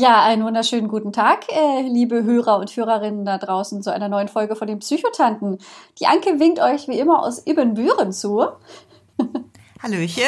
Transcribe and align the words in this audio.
Ja, 0.00 0.22
einen 0.22 0.46
wunderschönen 0.46 0.88
guten 0.88 1.12
Tag, 1.12 1.52
äh, 1.52 1.82
liebe 1.82 2.24
Hörer 2.24 2.56
und 2.56 2.74
Hörerinnen 2.74 3.26
da 3.26 3.36
draußen 3.36 3.82
zu 3.82 3.92
einer 3.92 4.08
neuen 4.08 4.28
Folge 4.28 4.56
von 4.56 4.66
den 4.66 4.78
Psychotanten. 4.78 5.58
Die 5.98 6.06
Anke 6.06 6.40
winkt 6.40 6.58
euch 6.58 6.88
wie 6.88 6.98
immer 6.98 7.22
aus 7.22 7.46
Ibbenbüren 7.46 8.10
zu. 8.10 8.46
Hallöchen. 9.82 10.22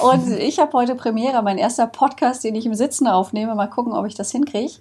Und 0.00 0.32
ich 0.32 0.58
habe 0.58 0.72
heute 0.72 0.94
Premiere, 0.94 1.42
mein 1.42 1.58
erster 1.58 1.86
Podcast, 1.86 2.42
den 2.42 2.54
ich 2.54 2.64
im 2.64 2.72
Sitzen 2.72 3.06
aufnehme. 3.06 3.54
Mal 3.54 3.66
gucken, 3.66 3.92
ob 3.92 4.06
ich 4.06 4.14
das 4.14 4.30
hinkriege. 4.30 4.72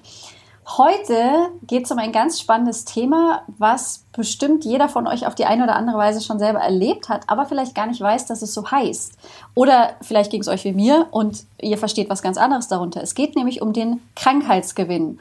Heute 0.76 1.50
geht 1.66 1.86
es 1.86 1.92
um 1.92 1.98
ein 1.98 2.12
ganz 2.12 2.42
spannendes 2.42 2.84
Thema, 2.84 3.44
was 3.58 4.04
bestimmt 4.12 4.66
jeder 4.66 4.90
von 4.90 5.08
euch 5.08 5.26
auf 5.26 5.34
die 5.34 5.46
eine 5.46 5.64
oder 5.64 5.78
andere 5.78 5.98
Weise 5.98 6.20
schon 6.20 6.40
selber 6.40 6.60
erlebt 6.60 7.08
hat, 7.08 7.22
aber 7.28 7.46
vielleicht 7.46 7.74
gar 7.74 7.88
nicht 7.88 8.02
weiß, 8.02 8.26
dass 8.26 8.42
es 8.42 8.54
so 8.54 8.70
heißt. 8.70 9.14
Oder 9.56 9.92
vielleicht 10.02 10.30
ging 10.30 10.42
es 10.42 10.50
euch 10.50 10.66
wie 10.66 10.74
mir 10.74 11.08
und 11.12 11.46
ihr 11.62 11.78
versteht 11.78 12.10
was 12.10 12.22
ganz 12.22 12.38
anderes 12.38 12.68
darunter. 12.68 13.02
Es 13.02 13.16
geht 13.16 13.38
nämlich 13.38 13.62
um 13.62 13.72
den 13.72 14.02
Krankheitsgewinn. 14.18 15.20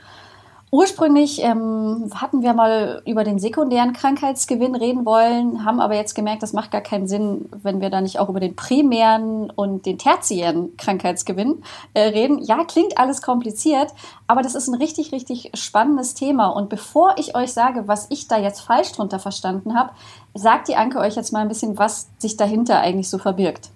Ursprünglich 0.73 1.41
ähm, 1.45 2.11
hatten 2.12 2.43
wir 2.43 2.52
mal 2.52 3.01
über 3.06 3.22
den 3.22 3.39
sekundären 3.39 3.92
Krankheitsgewinn 3.92 4.75
reden 4.75 5.06
wollen, 5.06 5.64
haben 5.64 5.81
aber 5.81 5.95
jetzt 5.95 6.14
gemerkt, 6.14 6.42
das 6.42 6.53
macht 6.53 6.72
gar 6.72 6.81
keinen 6.81 7.06
Sinn, 7.06 7.48
wenn 7.62 7.81
wir 7.81 7.89
da 7.89 8.00
nicht 8.00 8.19
auch 8.19 8.28
über 8.28 8.41
den 8.41 8.56
primären 8.56 9.48
und 9.50 9.87
den 9.87 9.97
tertiären 9.97 10.77
Krankheitsgewinn 10.77 11.62
äh, 11.94 12.00
reden. 12.00 12.42
Ja, 12.42 12.64
klingt 12.64 12.98
alles 12.98 13.22
kompliziert, 13.22 13.92
aber 14.27 14.42
das 14.42 14.56
ist 14.56 14.67
ein 14.67 14.75
richtig, 14.75 15.12
richtig 15.12 15.53
spannendes 15.55 16.14
Thema. 16.14 16.48
Und 16.48 16.69
bevor 16.69 17.14
ich 17.17 17.37
euch 17.37 17.53
sage, 17.53 17.87
was 17.87 18.09
ich 18.11 18.27
da 18.27 18.37
jetzt 18.37 18.61
falsch 18.61 18.91
drunter 18.91 19.20
verstanden 19.20 19.78
habe, 19.78 19.92
sagt 20.34 20.67
die 20.67 20.77
Anke 20.77 20.98
euch 20.98 21.14
jetzt 21.14 21.33
mal 21.33 21.41
ein 21.41 21.48
bisschen, 21.48 21.78
was 21.78 22.09
sich 22.19 22.37
dahinter 22.37 22.81
eigentlich 22.81 23.09
so 23.09 23.19
verbirgt. 23.19 23.70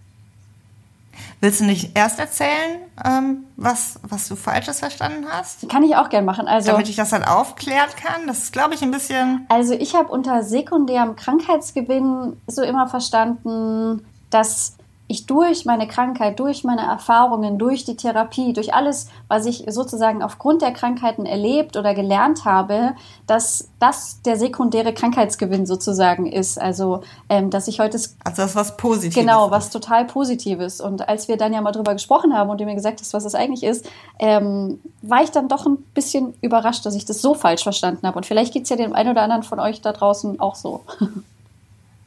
Willst 1.40 1.60
du 1.60 1.64
nicht 1.64 1.96
erst 1.96 2.18
erzählen, 2.18 2.80
ähm, 3.04 3.44
was, 3.56 3.98
was 4.02 4.28
du 4.28 4.36
Falsches 4.36 4.80
verstanden 4.80 5.26
hast? 5.30 5.68
Kann 5.68 5.82
ich 5.82 5.96
auch 5.96 6.08
gern 6.08 6.24
machen. 6.24 6.46
Also, 6.48 6.72
Damit 6.72 6.88
ich 6.88 6.96
das 6.96 7.10
dann 7.10 7.24
aufklären 7.24 7.88
kann. 8.02 8.26
Das 8.26 8.38
ist, 8.38 8.52
glaube 8.52 8.74
ich, 8.74 8.82
ein 8.82 8.90
bisschen. 8.90 9.46
Also 9.48 9.74
ich 9.74 9.94
habe 9.94 10.08
unter 10.08 10.42
sekundärem 10.42 11.16
Krankheitsgewinn 11.16 12.36
so 12.46 12.62
immer 12.62 12.88
verstanden, 12.88 14.04
dass 14.30 14.76
ich 15.10 15.26
durch 15.26 15.64
meine 15.64 15.88
Krankheit, 15.88 16.38
durch 16.38 16.62
meine 16.62 16.82
Erfahrungen, 16.82 17.58
durch 17.58 17.84
die 17.84 17.96
Therapie, 17.96 18.52
durch 18.52 18.74
alles, 18.74 19.08
was 19.26 19.44
ich 19.44 19.64
sozusagen 19.68 20.22
aufgrund 20.22 20.62
der 20.62 20.72
Krankheiten 20.72 21.26
erlebt 21.26 21.76
oder 21.76 21.94
gelernt 21.94 22.44
habe, 22.44 22.92
dass 23.26 23.68
das 23.80 24.22
der 24.22 24.36
sekundäre 24.36 24.94
Krankheitsgewinn 24.94 25.66
sozusagen 25.66 26.26
ist. 26.26 26.60
Also, 26.60 27.00
ähm, 27.28 27.50
dass 27.50 27.66
ich 27.66 27.80
heute. 27.80 27.96
Also, 27.96 28.42
das 28.42 28.54
was 28.54 28.76
Positives. 28.76 29.16
Genau, 29.16 29.50
was 29.50 29.70
total 29.70 30.04
Positives. 30.04 30.80
Und 30.80 31.08
als 31.08 31.26
wir 31.26 31.36
dann 31.36 31.52
ja 31.52 31.60
mal 31.60 31.72
drüber 31.72 31.92
gesprochen 31.92 32.32
haben 32.32 32.48
und 32.48 32.60
du 32.60 32.64
mir 32.64 32.76
gesagt 32.76 33.00
hast, 33.00 33.12
was 33.12 33.24
das 33.24 33.34
eigentlich 33.34 33.64
ist, 33.64 33.90
ähm, 34.20 34.78
war 35.02 35.24
ich 35.24 35.30
dann 35.30 35.48
doch 35.48 35.66
ein 35.66 35.78
bisschen 35.92 36.34
überrascht, 36.40 36.86
dass 36.86 36.94
ich 36.94 37.04
das 37.04 37.20
so 37.20 37.34
falsch 37.34 37.64
verstanden 37.64 38.06
habe. 38.06 38.16
Und 38.16 38.26
vielleicht 38.26 38.52
geht 38.52 38.62
es 38.62 38.68
ja 38.68 38.76
dem 38.76 38.92
einen 38.92 39.10
oder 39.10 39.22
anderen 39.22 39.42
von 39.42 39.58
euch 39.58 39.80
da 39.80 39.92
draußen 39.92 40.38
auch 40.38 40.54
so. 40.54 40.84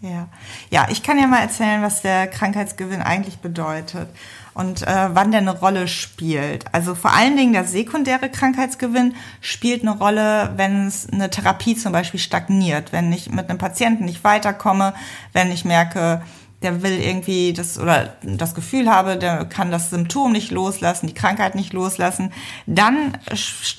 Ja. 0.04 0.28
ja, 0.70 0.88
ich 0.90 1.02
kann 1.02 1.18
ja 1.18 1.28
mal 1.28 1.40
erzählen, 1.40 1.82
was 1.82 2.02
der 2.02 2.28
Krankheitsgewinn 2.28 3.02
eigentlich 3.02 3.38
bedeutet 3.38 4.10
und 4.54 4.82
äh, 4.82 5.10
wann 5.14 5.32
der 5.32 5.40
eine 5.40 5.58
Rolle 5.58 5.88
spielt. 5.88 6.66
Also 6.74 6.94
vor 6.94 7.14
allen 7.14 7.38
Dingen 7.38 7.54
der 7.54 7.64
sekundäre 7.64 8.30
Krankheitsgewinn 8.30 9.16
spielt 9.40 9.82
eine 9.82 9.98
Rolle, 9.98 10.52
wenn 10.58 10.88
es 10.88 11.08
eine 11.10 11.30
Therapie 11.30 11.78
zum 11.78 11.94
Beispiel 11.94 12.20
stagniert, 12.20 12.92
wenn 12.92 13.14
ich 13.14 13.32
mit 13.32 13.50
einem 13.50 13.60
Patienten 13.60 14.04
nicht 14.04 14.26
weiterkomme, 14.26 14.94
wenn 15.32 15.54
ich 15.54 15.64
merke, 15.64 16.22
der 16.64 16.84
will 16.84 17.00
irgendwie 17.00 17.54
das 17.54 17.80
oder 17.80 18.18
das 18.24 18.56
Gefühl 18.56 18.92
habe, 18.92 19.16
der 19.16 19.46
kann 19.46 19.72
das 19.72 19.90
Symptom 19.90 20.34
nicht 20.34 20.52
loslassen, 20.52 21.08
die 21.08 21.14
Krankheit 21.14 21.56
nicht 21.56 21.72
loslassen, 21.72 22.34
dann 22.66 23.18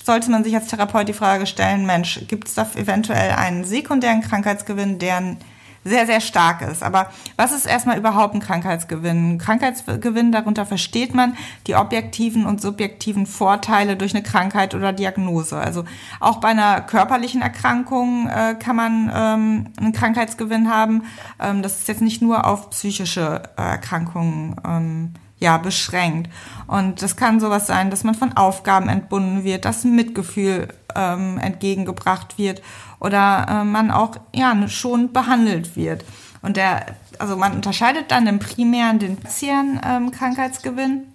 sollte 0.04 0.30
man 0.30 0.42
sich 0.42 0.54
als 0.54 0.68
Therapeut 0.68 1.06
die 1.06 1.12
Frage 1.12 1.44
stellen, 1.44 1.84
Mensch, 1.84 2.20
gibt 2.28 2.48
es 2.48 2.54
da 2.54 2.66
eventuell 2.76 3.32
einen 3.32 3.64
sekundären 3.64 4.22
Krankheitsgewinn, 4.22 4.98
der 4.98 5.36
sehr, 5.84 6.06
sehr 6.06 6.20
stark 6.20 6.62
ist. 6.62 6.82
Aber 6.82 7.10
was 7.36 7.52
ist 7.52 7.66
erstmal 7.66 7.98
überhaupt 7.98 8.34
ein 8.34 8.40
Krankheitsgewinn? 8.40 9.38
Krankheitsgewinn, 9.38 10.32
darunter 10.32 10.66
versteht 10.66 11.14
man 11.14 11.36
die 11.66 11.76
objektiven 11.76 12.46
und 12.46 12.60
subjektiven 12.60 13.26
Vorteile 13.26 13.96
durch 13.96 14.14
eine 14.14 14.22
Krankheit 14.22 14.74
oder 14.74 14.92
Diagnose. 14.92 15.58
Also 15.58 15.84
auch 16.20 16.38
bei 16.38 16.48
einer 16.48 16.80
körperlichen 16.80 17.42
Erkrankung 17.42 18.28
äh, 18.28 18.54
kann 18.58 18.76
man 18.76 19.12
ähm, 19.14 19.66
einen 19.76 19.92
Krankheitsgewinn 19.92 20.70
haben. 20.70 21.04
Ähm, 21.38 21.62
das 21.62 21.80
ist 21.80 21.88
jetzt 21.88 22.02
nicht 22.02 22.22
nur 22.22 22.46
auf 22.46 22.70
psychische 22.70 23.42
äh, 23.56 23.62
Erkrankungen 23.62 24.56
ähm, 24.66 25.14
ja, 25.38 25.58
beschränkt. 25.58 26.30
Und 26.66 27.02
das 27.02 27.16
kann 27.16 27.40
sowas 27.40 27.66
sein, 27.66 27.90
dass 27.90 28.04
man 28.04 28.14
von 28.14 28.36
Aufgaben 28.36 28.88
entbunden 28.88 29.44
wird, 29.44 29.66
dass 29.66 29.84
Mitgefühl 29.84 30.68
ähm, 30.94 31.38
entgegengebracht 31.38 32.38
wird 32.38 32.62
oder 33.04 33.46
äh, 33.48 33.64
man 33.64 33.90
auch 33.90 34.16
ja 34.34 34.66
schon 34.68 35.12
behandelt 35.12 35.76
wird. 35.76 36.04
Und 36.40 36.56
der, 36.56 36.86
also 37.18 37.36
man 37.36 37.52
unterscheidet 37.52 38.10
dann 38.10 38.26
im 38.26 38.38
primären 38.38 38.98
den 38.98 39.20
tertiären 39.20 39.80
ähm, 39.86 40.10
Krankheitsgewinn. 40.10 41.08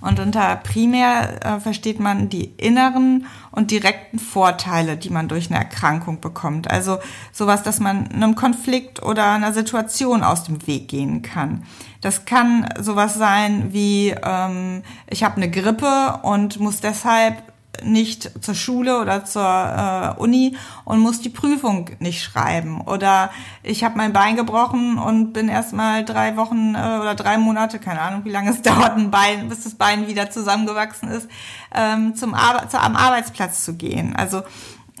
Und 0.00 0.20
unter 0.20 0.56
primär 0.56 1.44
äh, 1.44 1.60
versteht 1.60 1.98
man 1.98 2.28
die 2.28 2.44
inneren 2.58 3.26
und 3.50 3.70
direkten 3.70 4.18
Vorteile, 4.18 4.98
die 4.98 5.08
man 5.08 5.28
durch 5.28 5.48
eine 5.48 5.58
Erkrankung 5.58 6.20
bekommt. 6.20 6.70
Also 6.70 6.98
sowas, 7.32 7.62
dass 7.62 7.80
man 7.80 8.08
einem 8.08 8.34
Konflikt 8.34 9.02
oder 9.02 9.32
einer 9.32 9.54
Situation 9.54 10.22
aus 10.22 10.44
dem 10.44 10.66
Weg 10.66 10.88
gehen 10.88 11.22
kann. 11.22 11.64
Das 12.02 12.26
kann 12.26 12.68
sowas 12.78 13.14
sein 13.14 13.72
wie, 13.72 14.14
ähm, 14.22 14.82
ich 15.08 15.24
habe 15.24 15.36
eine 15.36 15.50
Grippe 15.50 16.18
und 16.22 16.60
muss 16.60 16.80
deshalb 16.82 17.53
nicht 17.82 18.30
zur 18.44 18.54
Schule 18.54 19.00
oder 19.00 19.24
zur 19.24 19.42
äh, 19.42 20.20
Uni 20.20 20.56
und 20.84 21.00
muss 21.00 21.20
die 21.20 21.28
Prüfung 21.28 21.90
nicht 21.98 22.22
schreiben. 22.22 22.80
Oder 22.80 23.30
ich 23.62 23.84
habe 23.84 23.96
mein 23.96 24.12
Bein 24.12 24.36
gebrochen 24.36 24.98
und 24.98 25.32
bin 25.32 25.48
erst 25.48 25.72
mal 25.72 26.04
drei 26.04 26.36
Wochen 26.36 26.74
äh, 26.74 26.98
oder 27.00 27.14
drei 27.14 27.38
Monate, 27.38 27.78
keine 27.78 28.00
Ahnung, 28.00 28.24
wie 28.24 28.30
lange 28.30 28.50
es 28.50 28.62
dauert, 28.62 28.96
ein 28.96 29.10
Bein, 29.10 29.48
bis 29.48 29.64
das 29.64 29.74
Bein 29.74 30.06
wieder 30.08 30.30
zusammengewachsen 30.30 31.08
ist, 31.08 31.28
ähm, 31.74 32.14
zum 32.14 32.34
Ar 32.34 32.68
zu, 32.68 32.80
am 32.80 32.96
Arbeitsplatz 32.96 33.64
zu 33.64 33.74
gehen. 33.74 34.14
Also 34.16 34.42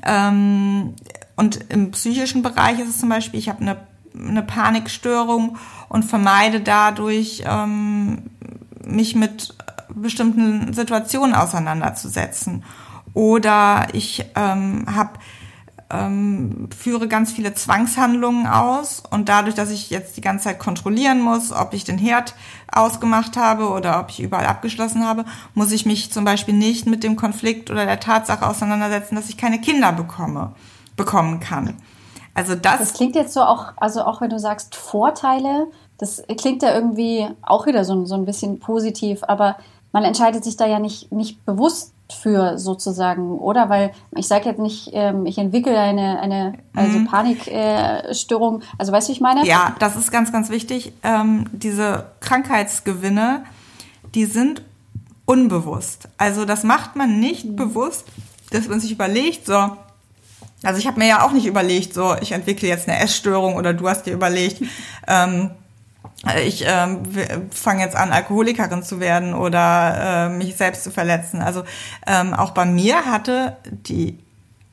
ähm, 0.04 0.94
und 1.36 1.64
im 1.70 1.90
psychischen 1.90 2.42
Bereich 2.42 2.78
ist 2.78 2.88
es 2.88 2.98
zum 2.98 3.08
Beispiel, 3.08 3.40
ich 3.40 3.48
habe 3.48 3.60
eine, 3.60 3.76
eine 4.16 4.42
Panikstörung 4.42 5.56
und 5.88 6.04
vermeide 6.04 6.60
dadurch 6.60 7.42
ähm, 7.46 8.30
mich 8.84 9.16
mit 9.16 9.54
bestimmten 9.94 10.72
Situationen 10.72 11.34
auseinanderzusetzen. 11.34 12.64
Oder 13.14 13.86
ich 13.92 14.24
ähm, 14.34 14.86
hab, 14.94 15.20
ähm, 15.90 16.68
führe 16.76 17.06
ganz 17.06 17.32
viele 17.32 17.54
Zwangshandlungen 17.54 18.46
aus 18.46 19.02
und 19.10 19.28
dadurch, 19.28 19.54
dass 19.54 19.70
ich 19.70 19.90
jetzt 19.90 20.16
die 20.16 20.20
ganze 20.20 20.44
Zeit 20.44 20.58
kontrollieren 20.58 21.20
muss, 21.20 21.52
ob 21.52 21.74
ich 21.74 21.84
den 21.84 21.98
Herd 21.98 22.34
ausgemacht 22.72 23.36
habe 23.36 23.70
oder 23.70 24.00
ob 24.00 24.10
ich 24.10 24.20
überall 24.20 24.46
abgeschlossen 24.46 25.06
habe, 25.06 25.24
muss 25.54 25.70
ich 25.70 25.86
mich 25.86 26.12
zum 26.12 26.24
Beispiel 26.24 26.54
nicht 26.54 26.86
mit 26.86 27.04
dem 27.04 27.14
Konflikt 27.14 27.70
oder 27.70 27.86
der 27.86 28.00
Tatsache 28.00 28.46
auseinandersetzen, 28.46 29.14
dass 29.14 29.28
ich 29.28 29.36
keine 29.36 29.60
Kinder 29.60 29.92
bekomme, 29.92 30.54
bekommen 30.96 31.38
kann. 31.38 31.76
Also 32.34 32.56
das, 32.56 32.78
das 32.80 32.94
klingt 32.94 33.14
jetzt 33.14 33.32
so 33.32 33.42
auch, 33.42 33.72
also 33.76 34.02
auch 34.02 34.20
wenn 34.20 34.30
du 34.30 34.40
sagst 34.40 34.74
Vorteile, 34.74 35.68
das 35.98 36.24
klingt 36.36 36.62
ja 36.64 36.74
irgendwie 36.74 37.28
auch 37.42 37.66
wieder 37.66 37.84
so, 37.84 38.04
so 38.04 38.16
ein 38.16 38.24
bisschen 38.24 38.58
positiv, 38.58 39.22
aber 39.22 39.56
man 39.94 40.02
entscheidet 40.02 40.42
sich 40.42 40.56
da 40.56 40.66
ja 40.66 40.80
nicht, 40.80 41.12
nicht 41.12 41.46
bewusst 41.46 41.92
für 42.12 42.58
sozusagen, 42.58 43.38
oder? 43.38 43.68
Weil 43.68 43.92
ich 44.16 44.26
sage 44.26 44.46
jetzt 44.46 44.58
nicht, 44.58 44.90
ähm, 44.92 45.24
ich 45.24 45.38
entwickle 45.38 45.78
eine, 45.78 46.20
eine 46.20 46.54
also 46.74 46.98
mhm. 46.98 47.06
Panikstörung. 47.06 48.60
Äh, 48.60 48.64
also 48.76 48.90
weißt 48.90 49.06
du, 49.06 49.12
wie 49.12 49.14
ich 49.14 49.20
meine? 49.20 49.46
Ja, 49.46 49.76
das 49.78 49.94
ist 49.94 50.10
ganz, 50.10 50.32
ganz 50.32 50.50
wichtig. 50.50 50.92
Ähm, 51.04 51.44
diese 51.52 52.06
Krankheitsgewinne, 52.18 53.44
die 54.16 54.24
sind 54.24 54.62
unbewusst. 55.26 56.08
Also 56.18 56.44
das 56.44 56.64
macht 56.64 56.96
man 56.96 57.20
nicht 57.20 57.44
mhm. 57.44 57.54
bewusst, 57.54 58.04
dass 58.50 58.66
man 58.66 58.80
sich 58.80 58.90
überlegt, 58.90 59.46
so, 59.46 59.76
also 60.64 60.80
ich 60.80 60.88
habe 60.88 60.98
mir 60.98 61.06
ja 61.06 61.24
auch 61.24 61.30
nicht 61.30 61.46
überlegt, 61.46 61.94
so, 61.94 62.16
ich 62.20 62.32
entwickle 62.32 62.68
jetzt 62.68 62.88
eine 62.88 62.98
Essstörung 62.98 63.54
oder 63.54 63.72
du 63.72 63.88
hast 63.88 64.06
dir 64.06 64.12
überlegt, 64.12 64.60
ähm, 65.06 65.52
ich 66.44 66.64
ähm, 66.66 67.02
fange 67.50 67.82
jetzt 67.82 67.96
an, 67.96 68.12
Alkoholikerin 68.12 68.82
zu 68.82 69.00
werden 69.00 69.34
oder 69.34 70.26
äh, 70.26 70.28
mich 70.30 70.56
selbst 70.56 70.84
zu 70.84 70.90
verletzen. 70.90 71.42
Also 71.42 71.64
ähm, 72.06 72.34
auch 72.34 72.52
bei 72.52 72.64
mir 72.64 73.04
hatte 73.04 73.56
die, 73.70 74.18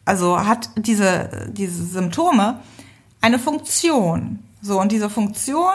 also 0.05 0.39
hat 0.39 0.69
diese, 0.75 1.49
diese 1.51 1.85
Symptome 1.85 2.59
eine 3.21 3.39
Funktion. 3.39 4.39
So, 4.61 4.79
und 4.79 4.91
diese 4.91 5.09
Funktion, 5.09 5.73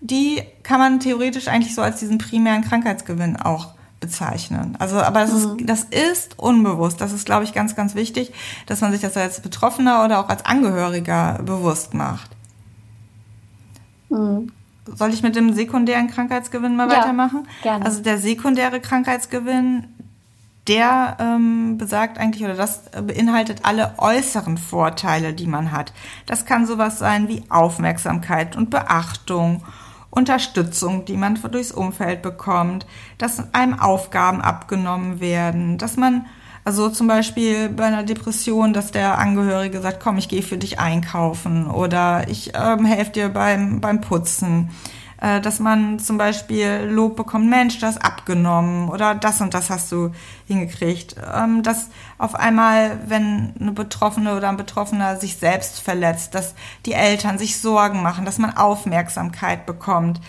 die 0.00 0.42
kann 0.62 0.80
man 0.80 1.00
theoretisch 1.00 1.48
eigentlich 1.48 1.74
so 1.74 1.82
als 1.82 2.00
diesen 2.00 2.18
primären 2.18 2.62
Krankheitsgewinn 2.62 3.36
auch 3.36 3.74
bezeichnen. 4.00 4.76
Also, 4.78 5.00
aber 5.00 5.20
das, 5.20 5.32
mhm. 5.32 5.58
ist, 5.58 5.68
das 5.68 5.84
ist 5.84 6.38
unbewusst. 6.38 7.00
Das 7.00 7.12
ist, 7.12 7.24
glaube 7.24 7.44
ich, 7.44 7.54
ganz, 7.54 7.74
ganz 7.74 7.94
wichtig, 7.94 8.32
dass 8.66 8.80
man 8.80 8.92
sich 8.92 9.00
das 9.00 9.16
als 9.16 9.40
Betroffener 9.40 10.04
oder 10.04 10.20
auch 10.20 10.28
als 10.28 10.44
Angehöriger 10.44 11.40
bewusst 11.42 11.94
macht. 11.94 12.30
Mhm. 14.10 14.52
Soll 14.86 15.14
ich 15.14 15.22
mit 15.22 15.36
dem 15.36 15.52
sekundären 15.54 16.08
Krankheitsgewinn 16.08 16.76
mal 16.76 16.90
ja, 16.90 16.98
weitermachen? 16.98 17.48
Gerne. 17.62 17.84
Also 17.84 18.02
der 18.02 18.18
sekundäre 18.18 18.80
Krankheitsgewinn, 18.80 19.86
der 20.68 21.16
ähm, 21.20 21.78
besagt 21.78 22.18
eigentlich 22.18 22.44
oder 22.44 22.54
das 22.54 22.82
beinhaltet 22.90 23.60
alle 23.64 23.94
äußeren 23.98 24.58
Vorteile, 24.58 25.32
die 25.32 25.46
man 25.46 25.72
hat. 25.72 25.92
Das 26.26 26.46
kann 26.46 26.66
sowas 26.66 26.98
sein 26.98 27.28
wie 27.28 27.44
Aufmerksamkeit 27.48 28.56
und 28.56 28.70
Beachtung 28.70 29.62
Unterstützung, 30.14 31.04
die 31.04 31.16
man 31.16 31.38
durchs 31.50 31.72
Umfeld 31.72 32.22
bekommt, 32.22 32.86
dass 33.18 33.52
einem 33.52 33.78
Aufgaben 33.78 34.40
abgenommen 34.40 35.20
werden, 35.20 35.76
dass 35.76 35.96
man, 35.96 36.26
also 36.64 36.88
zum 36.88 37.06
Beispiel 37.06 37.68
bei 37.68 37.84
einer 37.84 38.02
Depression, 38.02 38.72
dass 38.72 38.90
der 38.90 39.18
Angehörige 39.18 39.80
sagt, 39.80 40.00
komm, 40.00 40.18
ich 40.18 40.28
gehe 40.28 40.42
für 40.42 40.56
dich 40.56 40.78
einkaufen 40.78 41.70
oder 41.70 42.28
ich 42.28 42.52
ähm, 42.54 42.84
helfe 42.84 43.12
dir 43.12 43.28
beim, 43.28 43.80
beim 43.80 44.00
Putzen 44.00 44.70
äh, 45.24 45.40
dass 45.40 45.58
man 45.58 45.98
zum 45.98 46.18
Beispiel 46.18 46.86
Lob 46.90 47.16
bekommt, 47.16 47.48
Mensch, 47.48 47.78
du 47.78 47.86
hast 47.86 48.04
abgenommen 48.04 48.90
oder 48.90 49.14
das 49.14 49.40
und 49.40 49.54
das 49.54 49.70
hast 49.70 49.90
du 49.90 50.10
hingekriegt. 50.46 51.16
Ähm, 51.34 51.62
dass 51.62 51.88
auf 52.18 52.34
einmal, 52.34 52.98
wenn 53.06 53.54
eine 53.58 53.72
Betroffene 53.72 54.36
oder 54.36 54.50
ein 54.50 54.58
Betroffener 54.58 55.16
sich 55.16 55.36
selbst 55.36 55.80
verletzt, 55.80 56.34
dass 56.34 56.54
die 56.84 56.92
Eltern 56.92 57.38
sich 57.38 57.58
Sorgen 57.58 58.02
machen, 58.02 58.26
dass 58.26 58.38
man 58.38 58.54
Aufmerksamkeit 58.54 59.64
bekommt. 59.64 60.20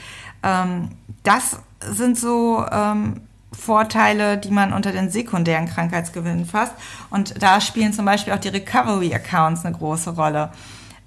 Ähm, 0.43 0.91
das 1.23 1.59
sind 1.81 2.17
so 2.17 2.65
ähm, 2.71 3.21
Vorteile, 3.57 4.37
die 4.37 4.51
man 4.51 4.73
unter 4.73 4.91
den 4.91 5.09
sekundären 5.09 5.67
Krankheitsgewinnen 5.67 6.45
fasst. 6.45 6.73
Und 7.09 7.41
da 7.41 7.61
spielen 7.61 7.93
zum 7.93 8.05
Beispiel 8.05 8.33
auch 8.33 8.39
die 8.39 8.49
Recovery-Accounts 8.49 9.65
eine 9.65 9.75
große 9.75 10.11
Rolle. 10.11 10.49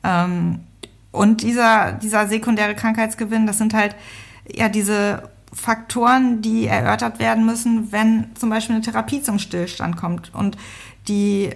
Ähm, 0.02 0.60
und 1.12 1.42
dieser, 1.42 1.92
dieser 1.92 2.28
sekundäre 2.28 2.74
Krankheitsgewinn, 2.74 3.46
das 3.46 3.58
sind 3.58 3.74
halt 3.74 3.96
ja 4.50 4.68
diese 4.68 5.30
Faktoren, 5.52 6.42
die 6.42 6.66
erörtert 6.66 7.18
werden 7.18 7.46
müssen, 7.46 7.90
wenn 7.92 8.34
zum 8.36 8.50
Beispiel 8.50 8.76
eine 8.76 8.84
Therapie 8.84 9.22
zum 9.22 9.38
Stillstand 9.38 9.96
kommt 9.96 10.34
und 10.34 10.56
die 11.08 11.50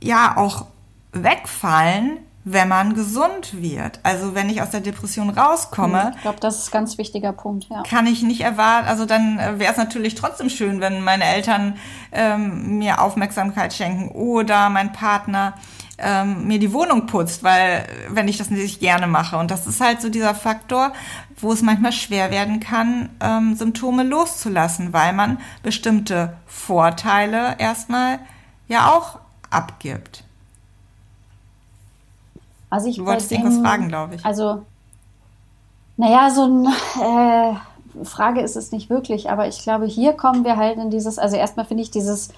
ja 0.00 0.36
auch 0.36 0.66
wegfallen, 1.12 2.18
wenn 2.44 2.68
man 2.68 2.94
gesund 2.94 3.62
wird. 3.62 4.00
Also 4.02 4.34
wenn 4.34 4.50
ich 4.50 4.62
aus 4.62 4.70
der 4.70 4.80
Depression 4.80 5.30
rauskomme. 5.30 6.12
Ich 6.16 6.22
glaube, 6.22 6.40
das 6.40 6.58
ist 6.58 6.68
ein 6.68 6.72
ganz 6.72 6.98
wichtiger 6.98 7.32
Punkt, 7.32 7.66
ja. 7.70 7.82
Kann 7.82 8.06
ich 8.06 8.22
nicht 8.22 8.40
erwarten, 8.40 8.88
also 8.88 9.06
dann 9.06 9.38
äh, 9.38 9.58
wäre 9.58 9.70
es 9.70 9.78
natürlich 9.78 10.14
trotzdem 10.14 10.48
schön, 10.48 10.80
wenn 10.80 11.02
meine 11.02 11.24
Eltern 11.24 11.76
ähm, 12.10 12.78
mir 12.78 13.00
Aufmerksamkeit 13.00 13.72
schenken 13.72 14.08
oder 14.08 14.70
mein 14.70 14.92
Partner 14.92 15.54
ähm, 15.98 16.48
mir 16.48 16.58
die 16.58 16.72
Wohnung 16.72 17.06
putzt, 17.06 17.44
weil 17.44 17.86
wenn 18.08 18.26
ich 18.26 18.38
das 18.38 18.50
nicht 18.50 18.80
gerne 18.80 19.06
mache. 19.06 19.36
Und 19.36 19.50
das 19.50 19.66
ist 19.66 19.80
halt 19.80 20.00
so 20.00 20.08
dieser 20.08 20.34
Faktor, 20.34 20.92
wo 21.36 21.52
es 21.52 21.62
manchmal 21.62 21.92
schwer 21.92 22.30
werden 22.30 22.60
kann, 22.60 23.10
ähm, 23.20 23.54
Symptome 23.54 24.02
loszulassen, 24.02 24.92
weil 24.92 25.12
man 25.12 25.38
bestimmte 25.62 26.36
Vorteile 26.46 27.56
erstmal 27.58 28.18
ja 28.66 28.90
auch 28.90 29.20
abgibt. 29.50 30.24
Also 32.72 32.88
ich 32.88 32.96
du 32.96 33.04
wolltest 33.04 33.30
irgendwas 33.30 33.58
fragen, 33.58 33.88
glaube 33.88 34.14
ich. 34.14 34.24
Also, 34.24 34.62
naja, 35.98 36.30
so 36.30 36.44
eine 36.44 37.54
äh, 38.00 38.04
Frage 38.04 38.40
ist 38.40 38.56
es 38.56 38.72
nicht 38.72 38.88
wirklich, 38.88 39.28
aber 39.28 39.46
ich 39.46 39.62
glaube, 39.62 39.84
hier 39.84 40.14
kommen 40.14 40.42
wir 40.42 40.56
halt 40.56 40.78
in 40.78 40.88
dieses, 40.88 41.18
also 41.18 41.36
erstmal 41.36 41.66
finde 41.66 41.82
ich 41.82 41.90
dieses 41.90 42.30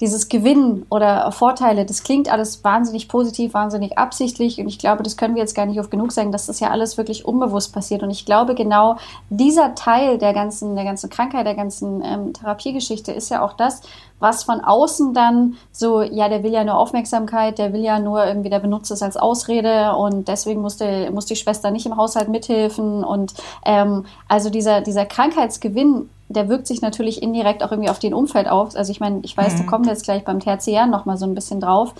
dieses 0.00 0.28
Gewinnen 0.28 0.86
oder 0.88 1.30
Vorteile, 1.32 1.84
das 1.84 2.02
klingt 2.02 2.30
alles 2.30 2.64
wahnsinnig 2.64 3.08
positiv, 3.08 3.52
wahnsinnig 3.52 3.98
absichtlich 3.98 4.58
und 4.58 4.66
ich 4.66 4.78
glaube, 4.78 5.02
das 5.02 5.16
können 5.16 5.34
wir 5.34 5.42
jetzt 5.42 5.54
gar 5.54 5.66
nicht 5.66 5.78
oft 5.78 5.90
genug 5.90 6.12
sagen, 6.12 6.32
dass 6.32 6.46
das 6.46 6.60
ja 6.60 6.70
alles 6.70 6.96
wirklich 6.96 7.24
unbewusst 7.24 7.72
passiert. 7.72 8.02
Und 8.02 8.10
ich 8.10 8.24
glaube 8.24 8.54
genau 8.54 8.96
dieser 9.28 9.74
Teil 9.74 10.18
der 10.18 10.32
ganzen, 10.32 10.74
der 10.74 10.84
ganzen 10.84 11.10
Krankheit, 11.10 11.46
der 11.46 11.54
ganzen 11.54 12.02
ähm, 12.02 12.32
Therapiegeschichte 12.32 13.12
ist 13.12 13.30
ja 13.30 13.42
auch 13.42 13.52
das, 13.52 13.82
was 14.20 14.44
von 14.44 14.60
außen 14.60 15.12
dann 15.14 15.56
so, 15.72 16.02
ja, 16.02 16.28
der 16.28 16.42
will 16.42 16.52
ja 16.52 16.62
nur 16.62 16.76
Aufmerksamkeit, 16.76 17.58
der 17.58 17.72
will 17.72 17.82
ja 17.82 17.98
nur 17.98 18.24
irgendwie, 18.24 18.50
der 18.50 18.60
benutzt 18.60 18.90
es 18.90 19.02
als 19.02 19.16
Ausrede 19.16 19.96
und 19.96 20.28
deswegen 20.28 20.60
musste, 20.60 21.10
muss 21.10 21.26
die 21.26 21.36
Schwester 21.36 21.70
nicht 21.70 21.86
im 21.86 21.96
Haushalt 21.96 22.28
mithelfen. 22.28 23.02
Und 23.02 23.34
ähm, 23.64 24.04
also 24.28 24.50
dieser, 24.50 24.82
dieser 24.82 25.06
Krankheitsgewinn 25.06 26.08
der 26.30 26.48
wirkt 26.48 26.66
sich 26.66 26.80
natürlich 26.80 27.22
indirekt 27.22 27.62
auch 27.62 27.72
irgendwie 27.72 27.90
auf 27.90 27.98
den 27.98 28.14
Umfeld 28.14 28.48
auf. 28.48 28.76
Also 28.76 28.92
ich 28.92 29.00
meine, 29.00 29.20
ich 29.22 29.36
weiß, 29.36 29.54
mhm. 29.54 29.58
da 29.58 29.64
kommen 29.64 29.84
wir 29.84 29.92
jetzt 29.92 30.04
gleich 30.04 30.24
beim 30.24 30.40
Tertiär 30.40 30.86
noch 30.86 31.04
mal 31.04 31.16
so 31.16 31.26
ein 31.26 31.34
bisschen 31.34 31.60
drauf. 31.60 31.92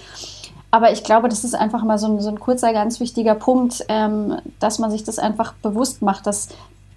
Aber 0.70 0.92
ich 0.92 1.02
glaube, 1.02 1.28
das 1.28 1.42
ist 1.42 1.54
einfach 1.54 1.82
mal 1.82 1.98
so 1.98 2.06
ein, 2.06 2.20
so 2.20 2.28
ein 2.28 2.38
kurzer, 2.38 2.72
ganz 2.72 3.00
wichtiger 3.00 3.34
Punkt, 3.34 3.84
ähm, 3.88 4.36
dass 4.60 4.78
man 4.78 4.92
sich 4.92 5.02
das 5.02 5.18
einfach 5.18 5.52
bewusst 5.54 6.00
macht, 6.00 6.28
dass 6.28 6.48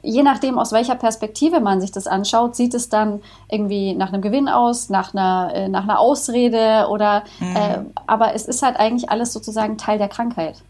je 0.03 0.21
nachdem, 0.21 0.59
aus 0.59 0.73
welcher 0.73 0.95
Perspektive 0.95 1.59
man 1.59 1.81
sich 1.81 1.91
das 1.91 2.05
anschaut, 2.05 2.55
sieht 2.55 2.75
es 2.75 2.89
dann 2.89 3.21
irgendwie 3.49 3.95
nach 3.95 4.13
einem 4.13 4.21
Gewinn 4.21 4.47
aus, 4.47 4.89
nach 4.89 5.13
einer, 5.13 5.51
äh, 5.55 5.69
nach 5.69 5.83
einer 5.83 5.99
Ausrede 5.99 6.87
oder, 6.89 7.23
mhm. 7.39 7.55
äh, 7.55 7.79
aber 8.05 8.35
es 8.35 8.45
ist 8.45 8.61
halt 8.61 8.77
eigentlich 8.77 9.09
alles 9.09 9.33
sozusagen 9.33 9.77
Teil 9.77 9.97
der 9.97 10.09
Krankheit. 10.09 10.61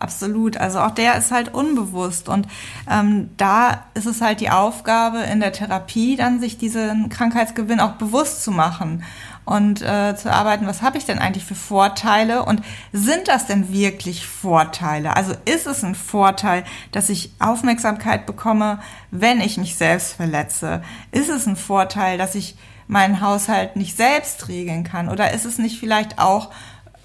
Absolut. 0.00 0.56
Also 0.56 0.80
auch 0.80 0.92
der 0.92 1.16
ist 1.16 1.30
halt 1.30 1.52
unbewusst. 1.52 2.30
Und 2.30 2.48
ähm, 2.90 3.28
da 3.36 3.84
ist 3.92 4.06
es 4.06 4.22
halt 4.22 4.40
die 4.40 4.50
Aufgabe 4.50 5.18
in 5.18 5.40
der 5.40 5.52
Therapie, 5.52 6.16
dann 6.16 6.40
sich 6.40 6.56
diesen 6.56 7.10
Krankheitsgewinn 7.10 7.80
auch 7.80 7.92
bewusst 7.92 8.42
zu 8.42 8.50
machen 8.50 9.04
und 9.44 9.82
äh, 9.82 10.16
zu 10.16 10.32
arbeiten, 10.32 10.66
was 10.66 10.80
habe 10.80 10.96
ich 10.96 11.04
denn 11.04 11.18
eigentlich 11.18 11.44
für 11.44 11.54
Vorteile 11.54 12.44
und 12.44 12.62
sind 12.92 13.28
das 13.28 13.46
denn 13.46 13.72
wirklich 13.72 14.26
Vorteile? 14.26 15.16
Also 15.16 15.34
ist 15.44 15.66
es 15.66 15.84
ein 15.84 15.94
Vorteil, 15.94 16.64
dass 16.92 17.10
ich 17.10 17.32
Aufmerksamkeit 17.38 18.24
bekomme, 18.24 18.78
wenn 19.10 19.40
ich 19.40 19.58
mich 19.58 19.76
selbst 19.76 20.14
verletze? 20.14 20.82
Ist 21.12 21.28
es 21.28 21.46
ein 21.46 21.56
Vorteil, 21.56 22.16
dass 22.16 22.34
ich 22.34 22.56
meinen 22.86 23.20
Haushalt 23.20 23.76
nicht 23.76 23.96
selbst 23.96 24.48
regeln 24.48 24.84
kann? 24.84 25.08
Oder 25.10 25.32
ist 25.32 25.44
es 25.44 25.58
nicht 25.58 25.78
vielleicht 25.78 26.18
auch 26.18 26.50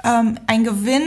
ähm, 0.05 0.39
ein 0.48 0.63
Gewinn, 0.63 1.03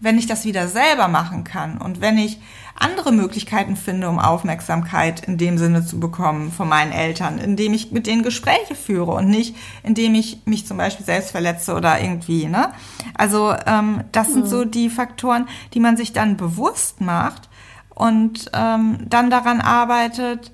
wenn 0.00 0.18
ich 0.18 0.26
das 0.26 0.44
wieder 0.44 0.66
selber 0.66 1.08
machen 1.08 1.44
kann 1.44 1.78
und 1.78 2.00
wenn 2.00 2.16
ich 2.18 2.40
andere 2.74 3.12
Möglichkeiten 3.12 3.76
finde, 3.76 4.08
um 4.08 4.18
Aufmerksamkeit 4.18 5.20
in 5.26 5.36
dem 5.36 5.58
Sinne 5.58 5.84
zu 5.84 6.00
bekommen 6.00 6.50
von 6.50 6.68
meinen 6.68 6.92
Eltern, 6.92 7.38
indem 7.38 7.74
ich 7.74 7.92
mit 7.92 8.06
denen 8.06 8.22
Gespräche 8.22 8.74
führe 8.74 9.12
und 9.12 9.28
nicht, 9.28 9.54
indem 9.82 10.14
ich 10.14 10.40
mich 10.46 10.66
zum 10.66 10.78
Beispiel 10.78 11.04
selbst 11.04 11.30
verletze 11.30 11.74
oder 11.74 12.00
irgendwie. 12.00 12.46
Ne? 12.46 12.72
Also 13.14 13.54
ähm, 13.66 14.04
das 14.12 14.28
mhm. 14.28 14.32
sind 14.32 14.46
so 14.46 14.64
die 14.64 14.88
Faktoren, 14.88 15.46
die 15.74 15.80
man 15.80 15.98
sich 15.98 16.14
dann 16.14 16.38
bewusst 16.38 17.02
macht 17.02 17.50
und 17.90 18.50
ähm, 18.54 18.98
dann 19.10 19.28
daran 19.28 19.60
arbeitet, 19.60 20.50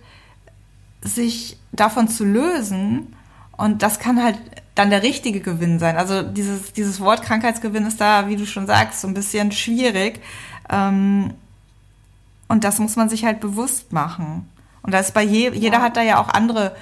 sich 1.00 1.58
davon 1.70 2.08
zu 2.08 2.24
lösen. 2.24 3.14
Und 3.56 3.82
das 3.82 4.00
kann 4.00 4.20
halt 4.20 4.38
dann 4.76 4.90
der 4.90 5.02
richtige 5.02 5.40
Gewinn 5.40 5.80
sein. 5.80 5.96
Also 5.96 6.22
dieses, 6.22 6.72
dieses 6.72 7.00
Wort 7.00 7.22
Krankheitsgewinn 7.22 7.86
ist 7.86 8.00
da, 8.00 8.28
wie 8.28 8.36
du 8.36 8.46
schon 8.46 8.66
sagst, 8.66 9.00
so 9.00 9.08
ein 9.08 9.14
bisschen 9.14 9.50
schwierig. 9.50 10.20
Ähm, 10.70 11.34
und 12.46 12.62
das 12.62 12.78
muss 12.78 12.94
man 12.94 13.08
sich 13.08 13.24
halt 13.24 13.40
bewusst 13.40 13.92
machen. 13.92 14.48
Und 14.82 14.92
das 14.92 15.08
ist 15.08 15.14
bei 15.14 15.22
je, 15.22 15.50
jeder 15.50 15.82
hat 15.82 15.96
da 15.96 16.02
ja 16.02 16.20
auch 16.20 16.28
andere, 16.28 16.76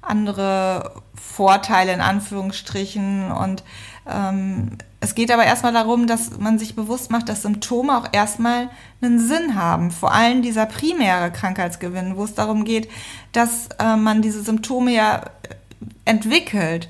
andere 0.00 1.02
Vorteile 1.14 1.92
in 1.92 2.00
Anführungsstrichen. 2.00 3.32
Und 3.32 3.64
ähm, 4.08 4.78
es 5.00 5.16
geht 5.16 5.32
aber 5.32 5.44
erstmal 5.44 5.72
darum, 5.72 6.06
dass 6.06 6.38
man 6.38 6.58
sich 6.58 6.76
bewusst 6.76 7.10
macht, 7.10 7.28
dass 7.28 7.42
Symptome 7.42 7.98
auch 7.98 8.08
erstmal 8.12 8.70
einen 9.02 9.18
Sinn 9.18 9.56
haben. 9.56 9.90
Vor 9.90 10.14
allem 10.14 10.40
dieser 10.40 10.66
primäre 10.66 11.32
Krankheitsgewinn, 11.32 12.16
wo 12.16 12.22
es 12.22 12.34
darum 12.34 12.64
geht, 12.64 12.88
dass 13.32 13.68
äh, 13.80 13.96
man 13.96 14.22
diese 14.22 14.42
Symptome 14.42 14.92
ja 14.92 15.22
entwickelt 16.04 16.88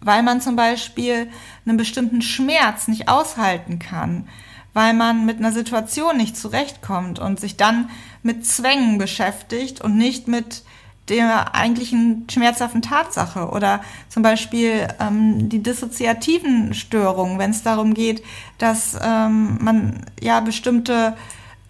weil 0.00 0.22
man 0.22 0.40
zum 0.40 0.56
Beispiel 0.56 1.28
einen 1.66 1.76
bestimmten 1.76 2.22
Schmerz 2.22 2.88
nicht 2.88 3.08
aushalten 3.08 3.78
kann, 3.78 4.28
weil 4.72 4.94
man 4.94 5.26
mit 5.26 5.38
einer 5.38 5.52
Situation 5.52 6.16
nicht 6.16 6.36
zurechtkommt 6.36 7.18
und 7.18 7.40
sich 7.40 7.56
dann 7.56 7.90
mit 8.22 8.46
Zwängen 8.46 8.98
beschäftigt 8.98 9.80
und 9.80 9.96
nicht 9.96 10.28
mit 10.28 10.62
der 11.08 11.54
eigentlichen 11.54 12.26
schmerzhaften 12.30 12.82
Tatsache 12.82 13.48
oder 13.48 13.80
zum 14.08 14.22
Beispiel 14.22 14.86
ähm, 15.00 15.48
die 15.48 15.62
dissoziativen 15.62 16.74
Störungen, 16.74 17.38
wenn 17.38 17.50
es 17.50 17.62
darum 17.62 17.94
geht, 17.94 18.22
dass 18.58 18.96
ähm, 19.02 19.58
man 19.60 20.04
ja 20.20 20.40
bestimmte 20.40 21.16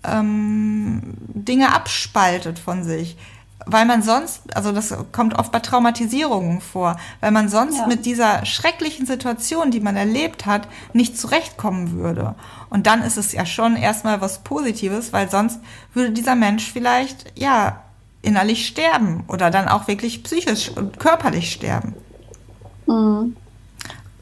ähm, 0.04 1.14
Dinge 1.18 1.72
abspaltet 1.72 2.58
von 2.58 2.82
sich 2.82 3.16
weil 3.70 3.84
man 3.84 4.02
sonst, 4.02 4.56
also 4.56 4.72
das 4.72 4.94
kommt 5.12 5.38
oft 5.38 5.52
bei 5.52 5.60
Traumatisierungen 5.60 6.60
vor, 6.60 6.96
weil 7.20 7.30
man 7.30 7.48
sonst 7.48 7.78
ja. 7.78 7.86
mit 7.86 8.06
dieser 8.06 8.44
schrecklichen 8.44 9.06
Situation, 9.06 9.70
die 9.70 9.80
man 9.80 9.96
erlebt 9.96 10.46
hat, 10.46 10.68
nicht 10.92 11.18
zurechtkommen 11.18 11.92
würde. 11.92 12.34
Und 12.70 12.86
dann 12.86 13.02
ist 13.02 13.18
es 13.18 13.32
ja 13.32 13.46
schon 13.46 13.76
erstmal 13.76 14.20
was 14.20 14.40
Positives, 14.40 15.12
weil 15.12 15.30
sonst 15.30 15.60
würde 15.94 16.12
dieser 16.12 16.34
Mensch 16.34 16.70
vielleicht, 16.70 17.32
ja, 17.38 17.82
innerlich 18.22 18.66
sterben 18.66 19.24
oder 19.28 19.50
dann 19.50 19.68
auch 19.68 19.86
wirklich 19.86 20.24
psychisch 20.24 20.70
und 20.70 20.98
körperlich 20.98 21.52
sterben. 21.52 21.94
Mhm. 22.86 23.36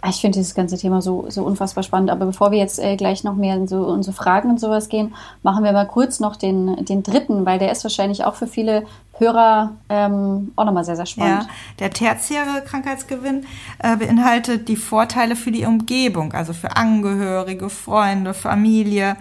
Ich 0.09 0.21
finde 0.21 0.39
dieses 0.39 0.55
ganze 0.55 0.79
Thema 0.79 1.03
so, 1.03 1.27
so 1.29 1.43
unfassbar 1.45 1.83
spannend. 1.83 2.11
Aber 2.11 2.27
bevor 2.27 2.51
wir 2.51 2.59
jetzt 2.59 2.79
äh, 2.79 2.97
gleich 2.97 3.25
noch 3.25 3.35
mehr 3.35 3.55
in 3.57 3.69
so 3.69 3.87
unsere 3.87 4.15
Fragen 4.15 4.51
und 4.51 4.61
sowas 4.61 4.89
gehen, 4.89 5.15
machen 5.43 5.65
wir 5.65 5.73
mal 5.73 5.87
kurz 5.87 6.21
noch 6.21 6.37
den, 6.37 6.85
den 6.85 7.03
dritten, 7.03 7.47
weil 7.47 7.59
der 7.59 7.73
ist 7.73 7.85
wahrscheinlich 7.85 8.25
auch 8.25 8.35
für 8.35 8.47
viele 8.47 8.85
Hörer 9.19 9.73
ähm, 9.89 10.53
auch 10.57 10.65
nochmal 10.65 10.85
sehr, 10.85 10.97
sehr 10.97 11.07
spannend. 11.07 11.45
Ja, 11.45 11.49
der 11.79 11.91
tertiäre 11.91 12.63
Krankheitsgewinn 12.65 13.47
äh, 13.79 13.97
beinhaltet 13.97 14.69
die 14.69 14.77
Vorteile 14.77 15.37
für 15.37 15.51
die 15.51 15.65
Umgebung, 15.65 16.33
also 16.33 16.53
für 16.53 16.77
Angehörige, 16.77 17.71
Freunde, 17.71 18.35
Familie, 18.35 19.17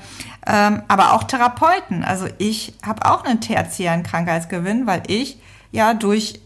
ähm, 0.46 0.82
aber 0.88 1.14
auch 1.14 1.24
Therapeuten. 1.24 2.04
Also 2.04 2.28
ich 2.38 2.74
habe 2.86 3.06
auch 3.06 3.24
einen 3.24 3.40
tertiären 3.40 4.04
Krankheitsgewinn, 4.04 4.86
weil 4.86 5.04
ich 5.08 5.40
ja 5.72 5.94
durch 5.94 6.42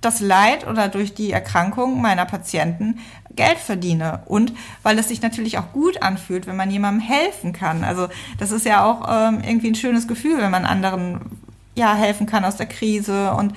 das 0.00 0.20
Leid 0.20 0.66
oder 0.66 0.88
durch 0.88 1.14
die 1.14 1.32
Erkrankung 1.32 2.00
meiner 2.00 2.26
Patienten 2.26 2.98
Geld 3.36 3.58
verdiene 3.58 4.22
und 4.26 4.52
weil 4.82 4.98
es 4.98 5.08
sich 5.08 5.22
natürlich 5.22 5.58
auch 5.58 5.72
gut 5.72 6.02
anfühlt, 6.02 6.46
wenn 6.46 6.56
man 6.56 6.70
jemandem 6.70 7.00
helfen 7.00 7.52
kann. 7.52 7.84
Also 7.84 8.08
das 8.38 8.50
ist 8.50 8.66
ja 8.66 8.84
auch 8.84 9.06
ähm, 9.08 9.40
irgendwie 9.46 9.68
ein 9.68 9.74
schönes 9.74 10.08
Gefühl, 10.08 10.38
wenn 10.38 10.50
man 10.50 10.64
anderen 10.64 11.20
ja 11.76 11.94
helfen 11.94 12.26
kann 12.26 12.44
aus 12.44 12.56
der 12.56 12.66
Krise 12.66 13.32
und 13.32 13.54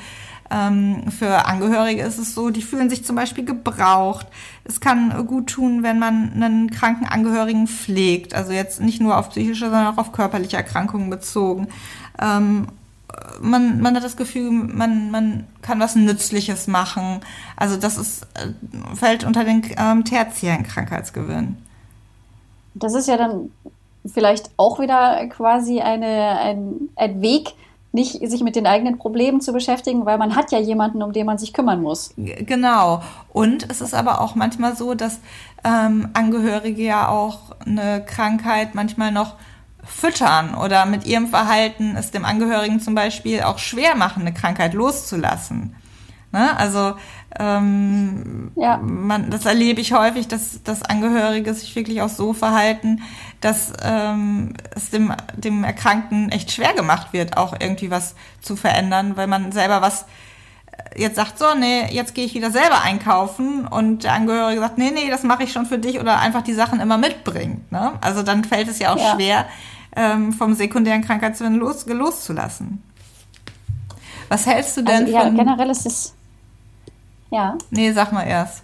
ähm, 0.51 1.11
für 1.11 1.47
Angehörige 1.47 2.03
ist 2.03 2.19
es 2.19 2.35
so, 2.35 2.49
die 2.49 2.61
fühlen 2.61 2.89
sich 2.89 3.03
zum 3.03 3.15
Beispiel 3.15 3.43
gebraucht. 3.43 4.27
Es 4.63 4.79
kann 4.79 5.25
gut 5.25 5.47
tun, 5.47 5.81
wenn 5.81 5.97
man 5.97 6.31
einen 6.33 6.69
kranken 6.69 7.05
Angehörigen 7.05 7.67
pflegt. 7.67 8.35
Also 8.35 8.51
jetzt 8.51 8.79
nicht 8.79 9.01
nur 9.01 9.17
auf 9.17 9.29
psychische, 9.29 9.65
sondern 9.65 9.87
auch 9.87 9.97
auf 9.97 10.11
körperliche 10.11 10.57
Erkrankungen 10.57 11.09
bezogen. 11.09 11.69
Ähm, 12.21 12.67
man, 13.41 13.81
man 13.81 13.95
hat 13.95 14.03
das 14.03 14.17
Gefühl, 14.17 14.51
man, 14.51 15.11
man 15.11 15.47
kann 15.61 15.79
was 15.79 15.95
Nützliches 15.95 16.67
machen. 16.67 17.21
Also 17.55 17.77
das 17.77 17.97
ist, 17.97 18.23
äh, 18.33 18.95
fällt 18.95 19.23
unter 19.23 19.43
den 19.43 19.63
ähm, 19.77 20.03
tertiären 20.05 20.63
Krankheitsgewinn. 20.63 21.57
Das 22.73 22.93
ist 22.95 23.07
ja 23.07 23.17
dann 23.17 23.51
vielleicht 24.05 24.51
auch 24.57 24.79
wieder 24.79 25.27
quasi 25.27 25.81
eine, 25.81 26.39
ein, 26.39 26.89
ein 26.95 27.21
Weg, 27.21 27.53
nicht 27.91 28.27
sich 28.27 28.41
mit 28.41 28.55
den 28.55 28.65
eigenen 28.65 28.97
Problemen 28.97 29.39
zu 29.39 29.53
beschäftigen, 29.53 30.05
weil 30.05 30.17
man 30.17 30.35
hat 30.35 30.51
ja 30.51 30.59
jemanden, 30.59 31.03
um 31.03 31.13
den 31.13 31.27
man 31.27 31.37
sich 31.37 31.53
kümmern 31.53 31.81
muss. 31.81 32.13
Genau. 32.17 33.03
Und 33.31 33.69
es 33.69 33.81
ist 33.81 33.93
aber 33.93 34.19
auch 34.19 34.33
manchmal 34.33 34.75
so, 34.75 34.95
dass 34.95 35.19
ähm, 35.63 36.09
Angehörige 36.13 36.81
ja 36.81 37.07
auch 37.09 37.55
eine 37.65 38.03
Krankheit 38.03 38.73
manchmal 38.73 39.11
noch 39.11 39.35
füttern 39.85 40.55
oder 40.55 40.85
mit 40.85 41.05
ihrem 41.05 41.27
Verhalten 41.27 41.95
es 41.97 42.11
dem 42.11 42.25
Angehörigen 42.25 42.79
zum 42.79 42.95
Beispiel 42.95 43.41
auch 43.41 43.59
schwer 43.59 43.95
machen, 43.95 44.21
eine 44.21 44.33
Krankheit 44.33 44.73
loszulassen. 44.73 45.75
Ne? 46.33 46.57
Also 46.57 46.95
ähm, 47.39 48.51
ja. 48.55 48.77
man, 48.77 49.29
das 49.29 49.45
erlebe 49.45 49.81
ich 49.81 49.93
häufig, 49.93 50.27
dass, 50.27 50.63
dass 50.63 50.83
Angehörige 50.83 51.53
sich 51.53 51.75
wirklich 51.75 52.01
auch 52.01 52.09
so 52.09 52.33
verhalten, 52.33 53.03
dass 53.39 53.71
ähm, 53.83 54.53
es 54.75 54.89
dem, 54.89 55.13
dem 55.35 55.63
Erkrankten 55.63 56.31
echt 56.31 56.51
schwer 56.51 56.73
gemacht 56.73 57.13
wird, 57.13 57.37
auch 57.37 57.55
irgendwie 57.59 57.91
was 57.91 58.15
zu 58.41 58.55
verändern, 58.55 59.15
weil 59.15 59.27
man 59.27 59.51
selber 59.51 59.81
was 59.81 60.05
äh, 60.95 61.01
jetzt 61.01 61.15
sagt, 61.15 61.37
so, 61.37 61.53
nee, 61.55 61.85
jetzt 61.91 62.15
gehe 62.15 62.25
ich 62.25 62.33
wieder 62.33 62.49
selber 62.49 62.81
einkaufen 62.81 63.67
und 63.67 64.03
der 64.03 64.13
Angehörige 64.13 64.59
sagt, 64.59 64.79
nee, 64.79 64.91
nee, 64.91 65.09
das 65.11 65.21
mache 65.21 65.43
ich 65.43 65.53
schon 65.53 65.67
für 65.67 65.77
dich 65.77 65.99
oder 65.99 66.19
einfach 66.19 66.41
die 66.41 66.53
Sachen 66.53 66.79
immer 66.79 66.97
mitbringt. 66.97 67.71
Ne? 67.71 67.93
Also 68.01 68.23
dann 68.23 68.43
fällt 68.43 68.67
es 68.67 68.79
ja 68.79 68.93
auch 68.93 68.99
ja. 68.99 69.13
schwer, 69.13 69.45
ähm, 69.95 70.33
vom 70.33 70.53
sekundären 70.53 71.01
Krankheitswillen 71.01 71.55
los, 71.55 71.85
loszulassen. 71.85 72.83
Was 74.29 74.45
hältst 74.45 74.77
du 74.77 74.81
denn 74.83 75.03
also, 75.03 75.13
ja, 75.13 75.21
von... 75.21 75.35
generell 75.35 75.69
ist 75.69 75.85
es... 75.85 76.15
Ja. 77.31 77.57
Nee, 77.71 77.91
sag 77.91 78.11
mal 78.11 78.23
erst. 78.23 78.63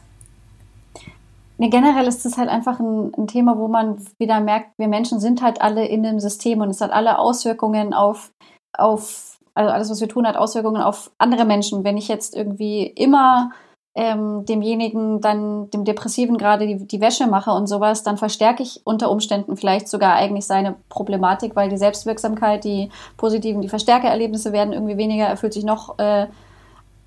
Nee, 1.58 1.70
generell 1.70 2.08
ist 2.08 2.26
es 2.26 2.38
halt 2.38 2.50
einfach 2.50 2.80
ein, 2.80 3.12
ein, 3.18 3.28
Thema, 3.28 3.58
wo 3.58 3.68
man 3.68 3.98
wieder 4.18 4.40
merkt, 4.40 4.78
wir 4.78 4.88
Menschen 4.88 5.20
sind 5.20 5.42
halt 5.42 5.62
alle 5.62 5.86
in 5.86 6.04
dem 6.04 6.20
System 6.20 6.62
und 6.62 6.70
es 6.70 6.80
hat 6.80 6.92
alle 6.92 7.20
Auswirkungen 7.20 7.94
auf, 7.94 8.32
auf 8.74 9.40
also 9.56 9.72
alles, 9.72 9.90
was 9.90 10.00
wir 10.00 10.08
tun, 10.08 10.26
hat 10.26 10.38
Auswirkungen 10.38 10.82
auf 10.82 11.12
andere 11.18 11.44
Menschen. 11.44 11.84
Wenn 11.84 11.98
ich 11.98 12.08
jetzt 12.08 12.34
irgendwie 12.34 12.84
immer 12.84 13.52
ähm, 14.00 14.46
demjenigen 14.46 15.20
dann, 15.20 15.70
dem 15.72 15.84
Depressiven 15.84 16.38
gerade 16.38 16.66
die, 16.66 16.88
die 16.88 17.02
Wäsche 17.02 17.28
mache 17.28 17.52
und 17.52 17.68
sowas, 17.68 18.02
dann 18.02 18.16
verstärke 18.16 18.64
ich 18.64 18.80
unter 18.86 19.12
Umständen 19.12 19.58
vielleicht 19.58 19.90
sogar 19.90 20.16
eigentlich 20.16 20.46
seine 20.46 20.76
Problematik, 20.88 21.58
weil 21.58 21.68
die 21.68 21.78
Selbstwirksamkeit, 21.78 22.64
die 22.64 22.92
positiven, 23.18 23.62
die 23.62 23.68
Verstärkererlebnisse 23.68 24.54
werden 24.54 24.72
irgendwie 24.72 24.96
weniger, 24.96 25.26
er 25.26 25.36
fühlt 25.36 25.52
sich 25.52 25.66
noch, 25.66 26.00
äh, 26.00 26.28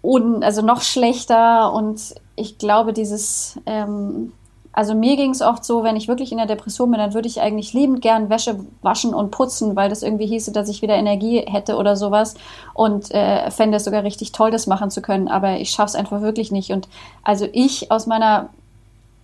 un, 0.02 0.42
also 0.42 0.60
noch 0.60 0.82
schlechter 0.82 1.72
und 1.72 2.14
ich 2.36 2.58
glaube, 2.58 2.92
dieses, 2.92 3.58
ähm, 3.64 4.34
also 4.72 4.94
mir 4.94 5.16
ging 5.16 5.30
es 5.30 5.42
oft 5.42 5.64
so, 5.64 5.84
wenn 5.84 5.96
ich 5.96 6.08
wirklich 6.08 6.32
in 6.32 6.38
der 6.38 6.46
Depression 6.46 6.90
bin, 6.90 6.98
dann 6.98 7.12
würde 7.12 7.28
ich 7.28 7.40
eigentlich 7.40 7.74
liebend 7.74 8.00
gern 8.00 8.30
Wäsche 8.30 8.60
waschen 8.80 9.12
und 9.12 9.30
putzen, 9.30 9.76
weil 9.76 9.90
das 9.90 10.02
irgendwie 10.02 10.26
hieße, 10.26 10.50
dass 10.50 10.68
ich 10.68 10.80
wieder 10.80 10.94
Energie 10.94 11.40
hätte 11.40 11.76
oder 11.76 11.94
sowas 11.94 12.34
und 12.72 13.10
äh, 13.10 13.50
fände 13.50 13.76
es 13.76 13.84
sogar 13.84 14.02
richtig 14.02 14.32
toll, 14.32 14.50
das 14.50 14.66
machen 14.66 14.90
zu 14.90 15.02
können. 15.02 15.28
Aber 15.28 15.58
ich 15.58 15.70
schaffe 15.70 15.88
es 15.88 15.94
einfach 15.94 16.22
wirklich 16.22 16.52
nicht. 16.52 16.70
Und 16.70 16.88
also 17.22 17.46
ich 17.52 17.90
aus 17.90 18.06
meiner 18.06 18.48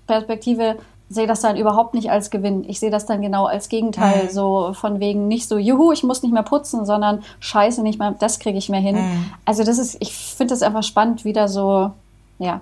Perspektive 0.06 0.76
sehe 1.10 1.26
das 1.26 1.40
dann 1.40 1.56
überhaupt 1.56 1.94
nicht 1.94 2.10
als 2.10 2.30
Gewinn. 2.30 2.64
Ich 2.68 2.80
sehe 2.80 2.90
das 2.90 3.06
dann 3.06 3.22
genau 3.22 3.46
als 3.46 3.70
Gegenteil, 3.70 4.24
mhm. 4.24 4.30
so 4.30 4.72
von 4.74 5.00
wegen 5.00 5.28
nicht 5.28 5.48
so, 5.48 5.56
juhu, 5.56 5.92
ich 5.92 6.02
muss 6.02 6.22
nicht 6.22 6.32
mehr 6.32 6.42
putzen, 6.42 6.84
sondern 6.84 7.22
scheiße, 7.40 7.82
nicht 7.82 7.98
mehr, 7.98 8.14
das 8.18 8.38
kriege 8.38 8.58
ich 8.58 8.68
mehr 8.68 8.80
hin. 8.80 8.96
Mhm. 8.96 9.32
Also 9.46 9.64
das 9.64 9.78
ist, 9.78 9.96
ich 10.00 10.12
finde 10.14 10.52
das 10.52 10.62
einfach 10.62 10.82
spannend, 10.82 11.24
wieder 11.24 11.48
so, 11.48 11.92
ja. 12.38 12.60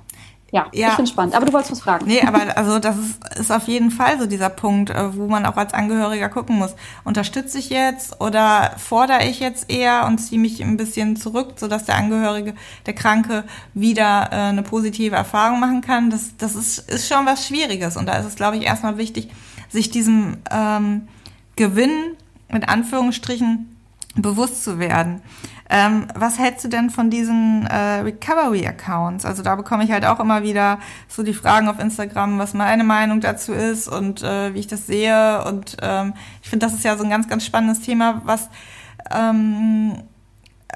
Ja, 0.53 0.67
ja, 0.73 0.91
ich 0.91 0.97
bin 0.97 1.07
spannend. 1.09 1.35
Aber 1.35 1.45
du 1.45 1.53
wolltest 1.53 1.73
was 1.73 1.81
fragen. 1.81 2.07
Nee, 2.07 2.23
aber 2.23 2.57
also 2.57 2.79
das 2.79 2.97
ist, 2.97 3.39
ist 3.39 3.51
auf 3.51 3.67
jeden 3.67 3.91
Fall 3.91 4.19
so 4.21 4.27
dieser 4.27 4.49
Punkt, 4.49 4.91
äh, 4.91 5.17
wo 5.17 5.27
man 5.27 5.45
auch 5.45 5.57
als 5.57 5.75
Angehöriger 5.75 6.29
gucken 6.29 6.57
muss. 6.57 6.77
Unterstütze 7.03 7.59
ich 7.59 7.69
jetzt 7.69 8.21
oder 8.21 8.73
fordere 8.77 9.25
ich 9.25 9.41
jetzt 9.41 9.71
eher 9.71 10.07
und 10.07 10.19
ziehe 10.19 10.41
mich 10.41 10.63
ein 10.63 10.77
bisschen 10.77 11.17
zurück, 11.17 11.55
sodass 11.57 11.85
der 11.85 11.97
Angehörige, 11.97 12.55
der 12.87 12.95
Kranke 12.95 13.43
wieder 13.75 14.29
äh, 14.31 14.37
eine 14.37 14.63
positive 14.63 15.17
Erfahrung 15.17 15.59
machen 15.59 15.81
kann? 15.81 16.11
Das, 16.11 16.37
das 16.39 16.55
ist, 16.55 16.79
ist 16.91 17.09
schon 17.09 17.27
was 17.27 17.45
Schwieriges. 17.47 17.97
Und 17.97 18.07
da 18.07 18.15
ist 18.15 18.27
es, 18.27 18.37
glaube 18.37 18.57
ich, 18.57 18.65
erstmal 18.65 18.99
wichtig, 18.99 19.31
sich 19.69 19.91
diesem 19.91 20.37
ähm, 20.53 21.09
Gewinn 21.57 22.17
mit 22.49 22.69
Anführungsstrichen 22.69 23.77
bewusst 24.15 24.63
zu 24.63 24.79
werden. 24.79 25.23
Ähm, 25.69 26.07
was 26.15 26.39
hältst 26.39 26.65
du 26.65 26.69
denn 26.69 26.91
von 26.91 27.11
diesen 27.11 27.67
äh, 27.67 28.01
Recovery-Accounts? 28.01 29.25
Also 29.25 29.43
da 29.43 29.57
bekomme 29.57 29.85
ich 29.85 29.91
halt 29.91 30.05
auch 30.05 30.21
immer 30.21 30.43
wieder 30.43 30.79
so 31.09 31.23
die 31.23 31.35
Fragen 31.35 31.69
auf 31.69 31.81
Instagram, 31.81 32.39
was 32.39 32.55
meine 32.55 32.85
Meinung 32.85 33.21
dazu 33.21 33.53
ist 33.53 33.89
und 33.89 34.23
äh, 34.23 34.55
wie 34.55 34.61
ich 34.61 34.69
das 34.69 34.87
sehe. 34.87 35.45
Und 35.45 35.77
ähm, 35.83 36.15
ich 36.43 36.49
finde, 36.49 36.67
das 36.67 36.75
ist 36.75 36.85
ja 36.85 36.97
so 36.97 37.05
ein 37.05 37.11
ganz, 37.11 37.29
ganz 37.29 37.45
spannendes 37.45 37.81
Thema, 37.81 38.23
was 38.25 38.49
ähm, 39.11 39.97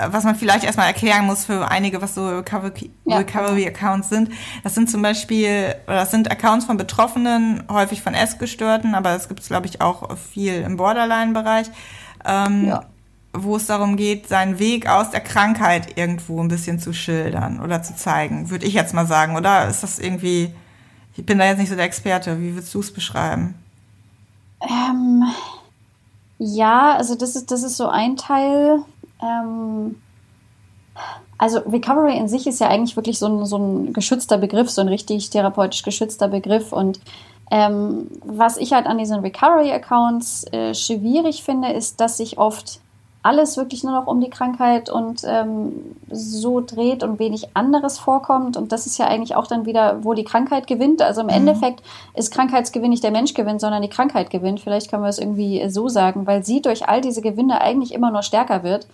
was 0.09 0.25
man 0.25 0.35
vielleicht 0.35 0.65
erstmal 0.65 0.87
erklären 0.87 1.27
muss 1.27 1.45
für 1.45 1.69
einige, 1.69 2.01
was 2.01 2.15
so 2.15 2.27
Recovery-Accounts 2.29 4.09
sind. 4.09 4.31
Das 4.63 4.75
sind 4.75 4.89
zum 4.89 5.03
Beispiel, 5.03 5.75
das 5.87 6.11
sind 6.13 6.31
Accounts 6.31 6.65
von 6.65 6.77
Betroffenen, 6.77 7.65
häufig 7.69 8.01
von 8.01 8.15
Essgestörten, 8.15 8.95
aber 8.95 9.15
es 9.15 9.29
gibt 9.29 9.41
es, 9.41 9.49
glaube 9.49 9.67
ich, 9.67 9.81
auch 9.81 10.17
viel 10.17 10.63
im 10.63 10.77
Borderline-Bereich. 10.77 11.71
Ähm, 12.25 12.69
ja 12.69 12.85
wo 13.33 13.57
es 13.57 13.67
darum 13.67 13.97
geht, 13.97 14.29
seinen 14.29 14.59
Weg 14.59 14.89
aus 14.89 15.11
der 15.11 15.21
Krankheit 15.21 15.97
irgendwo 15.97 16.43
ein 16.43 16.49
bisschen 16.49 16.79
zu 16.81 16.93
schildern 16.93 17.61
oder 17.61 17.83
zu 17.83 17.95
zeigen, 17.95 18.51
würde 18.51 18.67
ich 18.67 18.75
jetzt 18.75 18.95
mal 18.95 19.07
sagen. 19.07 19.37
Oder 19.37 19.69
ist 19.69 19.83
das 19.83 19.99
irgendwie, 19.99 20.53
ich 21.17 21.25
bin 21.25 21.39
da 21.39 21.47
jetzt 21.47 21.59
nicht 21.59 21.71
so 21.71 21.77
der 21.77 21.85
Experte, 21.85 22.41
wie 22.41 22.55
würdest 22.55 22.75
du 22.75 22.81
es 22.81 22.93
beschreiben? 22.93 23.55
Ähm, 24.61 25.25
ja, 26.39 26.97
also 26.97 27.15
das 27.15 27.37
ist, 27.37 27.51
das 27.51 27.63
ist 27.63 27.77
so 27.77 27.89
ein 27.89 28.17
Teil. 28.17 28.81
Ähm, 29.23 29.97
also 31.39 31.61
Recovery 31.61 32.17
in 32.17 32.29
sich 32.29 32.47
ist 32.47 32.61
ja 32.61 32.69
eigentlich 32.69 32.97
wirklich 32.97 33.19
so 33.19 33.27
ein, 33.27 33.47
so 33.47 33.57
ein 33.57 33.93
geschützter 33.93 34.39
Begriff, 34.39 34.71
so 34.71 34.81
ein 34.81 34.89
richtig 34.89 35.31
therapeutisch 35.31 35.83
geschützter 35.83 36.29
Begriff. 36.29 36.73
Und 36.73 37.01
ähm, 37.53 38.09
was 38.25 38.57
ich 38.57 38.73
halt 38.73 38.87
an 38.87 38.99
diesen 38.99 39.21
Recovery-Accounts 39.21 40.53
äh, 40.53 40.75
schwierig 40.75 41.45
finde, 41.45 41.73
ist, 41.73 42.01
dass 42.01 42.17
sich 42.17 42.39
oft 42.39 42.81
alles 43.23 43.57
wirklich 43.57 43.85
nur 43.85 43.93
noch 43.93 44.07
um 44.07 44.21
die 44.21 44.31
Krankheit 44.31 44.89
und 44.89 45.23
ähm, 45.27 45.95
so 46.11 46.61
dreht 46.61 47.03
und 47.03 47.19
wenig 47.19 47.55
anderes 47.55 47.99
vorkommt. 47.99 48.57
Und 48.57 48.73
das 48.73 48.87
ist 48.87 48.99
ja 48.99 49.07
eigentlich 49.07 49.35
auch 49.37 49.47
dann 49.47 49.67
wieder, 49.67 50.03
wo 50.05 50.15
die 50.15 50.25
Krankheit 50.25 50.67
gewinnt. 50.67 51.03
Also 51.03 51.21
im 51.21 51.27
mhm. 51.27 51.35
Endeffekt 51.35 51.83
ist 52.15 52.33
Krankheitsgewinn 52.33 52.91
nicht 52.91 53.05
der 53.05 53.11
Mensch 53.11 53.35
gewinnt, 53.35 53.61
sondern 53.61 53.83
die 53.83 53.91
Krankheit 53.91 54.31
gewinnt. 54.31 54.61
Vielleicht 54.61 54.91
können 54.91 55.03
wir 55.03 55.11
es 55.11 55.19
irgendwie 55.19 55.69
so 55.69 55.89
sagen, 55.89 56.27
weil 56.27 56.45
sie 56.45 56.63
durch 56.63 56.89
all 56.89 57.03
diese 57.03 57.21
Gewinne 57.21 57.61
eigentlich 57.61 57.93
immer 57.93 58.11
nur 58.11 58.23
stärker 58.23 58.63
wird. 58.63 58.87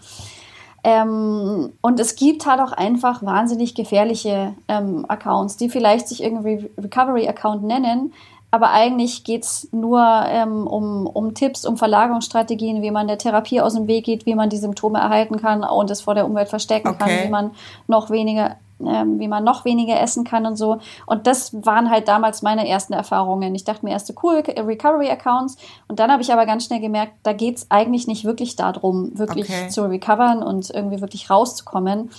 Ähm, 0.82 1.72
und 1.80 1.98
es 1.98 2.14
gibt 2.14 2.46
halt 2.46 2.60
auch 2.60 2.72
einfach 2.72 3.24
wahnsinnig 3.24 3.74
gefährliche 3.74 4.54
ähm, 4.68 5.04
Accounts, 5.08 5.56
die 5.56 5.68
vielleicht 5.68 6.06
sich 6.08 6.22
irgendwie 6.22 6.70
Recovery-Account 6.78 7.64
nennen, 7.64 8.12
aber 8.50 8.70
eigentlich 8.70 9.24
geht 9.24 9.44
es 9.44 9.68
nur 9.72 10.00
ähm, 10.28 10.66
um, 10.66 11.06
um 11.06 11.34
Tipps, 11.34 11.66
um 11.66 11.76
Verlagerungsstrategien, 11.76 12.82
wie 12.82 12.90
man 12.90 13.08
der 13.08 13.18
Therapie 13.18 13.60
aus 13.60 13.74
dem 13.74 13.86
Weg 13.86 14.04
geht, 14.04 14.26
wie 14.26 14.34
man 14.34 14.50
die 14.50 14.56
Symptome 14.56 14.98
erhalten 14.98 15.40
kann 15.40 15.64
und 15.64 15.90
es 15.90 16.00
vor 16.00 16.14
der 16.14 16.26
Umwelt 16.26 16.48
verstecken 16.48 16.88
okay. 16.88 16.98
kann, 16.98 17.26
wie 17.26 17.30
man 17.30 17.50
noch 17.86 18.10
weniger 18.10 18.56
ähm, 18.84 19.18
wie 19.18 19.28
man 19.28 19.42
noch 19.42 19.64
weniger 19.64 19.98
essen 19.98 20.24
kann 20.24 20.44
und 20.44 20.56
so. 20.56 20.78
Und 21.06 21.26
das 21.26 21.54
waren 21.64 21.90
halt 21.90 22.08
damals 22.08 22.42
meine 22.42 22.68
ersten 22.68 22.92
Erfahrungen. 22.92 23.54
Ich 23.54 23.64
dachte 23.64 23.84
mir 23.86 23.92
erste 23.92 24.14
cool 24.22 24.42
Recovery-Accounts 24.46 25.56
und 25.88 25.98
dann 25.98 26.12
habe 26.12 26.22
ich 26.22 26.30
aber 26.30 26.44
ganz 26.44 26.66
schnell 26.66 26.80
gemerkt, 26.80 27.14
da 27.22 27.32
geht 27.32 27.56
es 27.56 27.70
eigentlich 27.70 28.06
nicht 28.06 28.26
wirklich 28.26 28.54
darum, 28.54 29.18
wirklich 29.18 29.48
okay. 29.48 29.68
zu 29.68 29.82
recovern 29.84 30.42
und 30.42 30.68
irgendwie 30.68 31.00
wirklich 31.00 31.30
rauszukommen. 31.30 32.10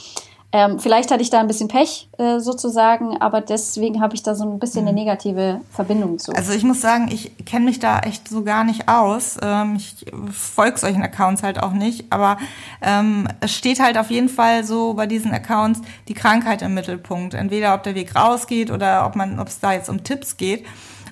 Ähm, 0.53 0.79
vielleicht 0.79 1.11
hatte 1.11 1.21
ich 1.21 1.29
da 1.29 1.41
ein 1.41 1.47
bisschen 1.47 1.67
Pech 1.67 2.09
äh, 2.17 2.39
sozusagen, 2.39 3.17
aber 3.17 3.41
deswegen 3.41 3.99
habe 3.99 4.15
ich 4.15 4.23
da 4.23 4.33
so 4.33 4.45
ein 4.45 4.59
bisschen 4.59 4.87
eine 4.87 4.91
mhm. 4.91 4.99
negative 5.03 5.59
Verbindung 5.71 6.19
zu. 6.19 6.31
Also 6.31 6.53
ich 6.53 6.63
muss 6.63 6.79
sagen, 6.79 7.09
ich 7.11 7.45
kenne 7.45 7.65
mich 7.65 7.79
da 7.79 7.99
echt 7.99 8.29
so 8.29 8.43
gar 8.43 8.63
nicht 8.63 8.87
aus. 8.87 9.37
Ähm, 9.41 9.75
ich 9.75 10.05
folge 10.31 10.77
solchen 10.77 11.01
Accounts 11.03 11.43
halt 11.43 11.61
auch 11.61 11.73
nicht, 11.73 12.05
aber 12.11 12.37
ähm, 12.81 13.27
es 13.41 13.53
steht 13.53 13.81
halt 13.81 13.97
auf 13.97 14.09
jeden 14.09 14.29
Fall 14.29 14.63
so 14.63 14.93
bei 14.93 15.05
diesen 15.05 15.33
Accounts 15.33 15.81
die 16.07 16.13
Krankheit 16.13 16.61
im 16.61 16.73
Mittelpunkt. 16.73 17.33
Entweder 17.33 17.73
ob 17.73 17.83
der 17.83 17.95
Weg 17.95 18.15
rausgeht 18.15 18.71
oder 18.71 19.05
ob 19.05 19.17
man, 19.17 19.41
ob 19.41 19.49
es 19.49 19.59
da 19.59 19.73
jetzt 19.73 19.89
um 19.89 20.05
Tipps 20.05 20.37
geht. 20.37 20.65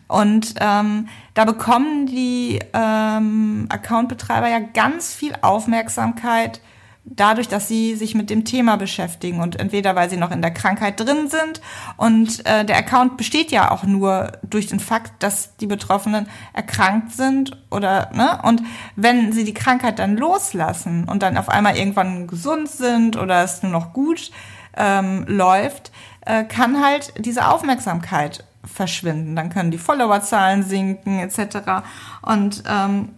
Und 0.08 0.56
ähm, 0.62 1.10
da 1.34 1.44
bekommen 1.44 2.06
die 2.06 2.60
ähm, 2.74 3.66
Accountbetreiber 3.68 4.48
ja 4.48 4.60
ganz 4.60 5.14
viel 5.14 5.34
Aufmerksamkeit 5.42 6.62
dadurch, 7.06 7.48
dass 7.48 7.68
sie 7.68 7.96
sich 7.96 8.16
mit 8.16 8.30
dem 8.30 8.46
Thema 8.46 8.78
beschäftigen 8.78 9.40
und 9.40 9.60
entweder 9.60 9.96
weil 9.96 10.10
sie 10.10 10.18
noch 10.18 10.32
in 10.32 10.42
der 10.42 10.52
Krankheit 10.52 11.00
drin 11.00 11.30
sind 11.30 11.62
und 11.98 12.46
äh, 12.46 12.66
der 12.66 12.78
Account 12.78 13.16
besteht 13.16 13.52
ja 13.52 13.72
auch 13.72 13.84
nur 13.84 14.32
durch 14.44 14.68
den 14.68 14.80
Fakt, 14.80 15.22
dass 15.22 15.56
die 15.58 15.68
Betroffenen 15.68 16.28
erkrankt 16.54 17.12
sind 17.12 17.58
oder 17.70 18.10
ne 18.14 18.40
und 18.44 18.64
wenn 18.96 19.32
sie 19.32 19.44
die 19.44 19.54
Krankheit 19.54 20.00
dann 20.00 20.18
loslassen 20.18 21.08
und 21.08 21.22
dann 21.22 21.38
auf 21.38 21.50
einmal 21.50 21.78
irgendwann 21.78 22.28
gesund 22.28 22.70
sind 22.70 23.18
oder 23.18 23.44
es 23.44 23.62
nur 23.62 23.72
noch 23.72 23.94
gut 23.94 24.32
ähm, 24.76 25.26
läuft, 25.28 25.92
äh, 26.26 26.44
kann 26.44 26.84
halt 26.84 27.14
diese 27.18 27.48
Aufmerksamkeit 27.48 28.44
verschwinden. 28.66 29.36
Dann 29.36 29.50
können 29.50 29.72
die 29.72 29.78
Followerzahlen 29.78 30.64
sinken 30.64 31.20
etc. 31.20 31.86
Und 32.22 32.64
ähm, 32.68 33.10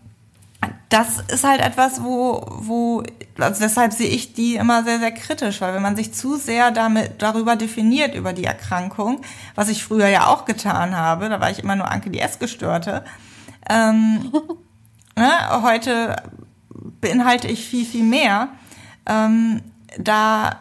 das 0.90 1.20
ist 1.28 1.44
halt 1.44 1.60
etwas, 1.62 2.02
wo, 2.02 2.46
wo, 2.50 3.04
also 3.38 3.62
deshalb 3.62 3.92
sehe 3.92 4.10
ich 4.10 4.34
die 4.34 4.56
immer 4.56 4.84
sehr, 4.84 5.00
sehr 5.00 5.12
kritisch, 5.12 5.60
weil 5.60 5.74
wenn 5.74 5.82
man 5.82 5.98
sich 5.98 6.14
zu 6.14 6.38
sehr 6.38 6.72
damit, 6.72 7.22
darüber 7.22 7.56
definiert, 7.58 8.16
über 8.16 8.32
die 8.32 8.46
Erkrankung, 8.46 9.22
was 9.56 9.68
ich 9.68 9.84
früher 9.84 10.08
ja 10.08 10.28
auch 10.28 10.46
getan 10.46 10.96
habe, 10.96 11.28
da 11.28 11.42
war 11.42 11.52
ich 11.52 11.60
immer 11.60 11.76
nur 11.76 11.92
Anke 11.92 12.10
die 12.10 12.22
Essgestörte, 12.22 13.04
ähm, 13.70 14.32
ne, 15.16 15.32
heute 15.62 16.16
beinhalte 17.02 17.50
ich 17.50 17.68
viel, 17.68 17.86
viel 17.86 18.04
mehr, 18.04 18.50
ähm, 19.06 19.62
da 19.98 20.60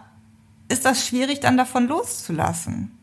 ist 0.69 0.85
das 0.85 1.07
schwierig, 1.07 1.39
dann 1.39 1.57
davon 1.57 1.87
loszulassen. 1.87 2.96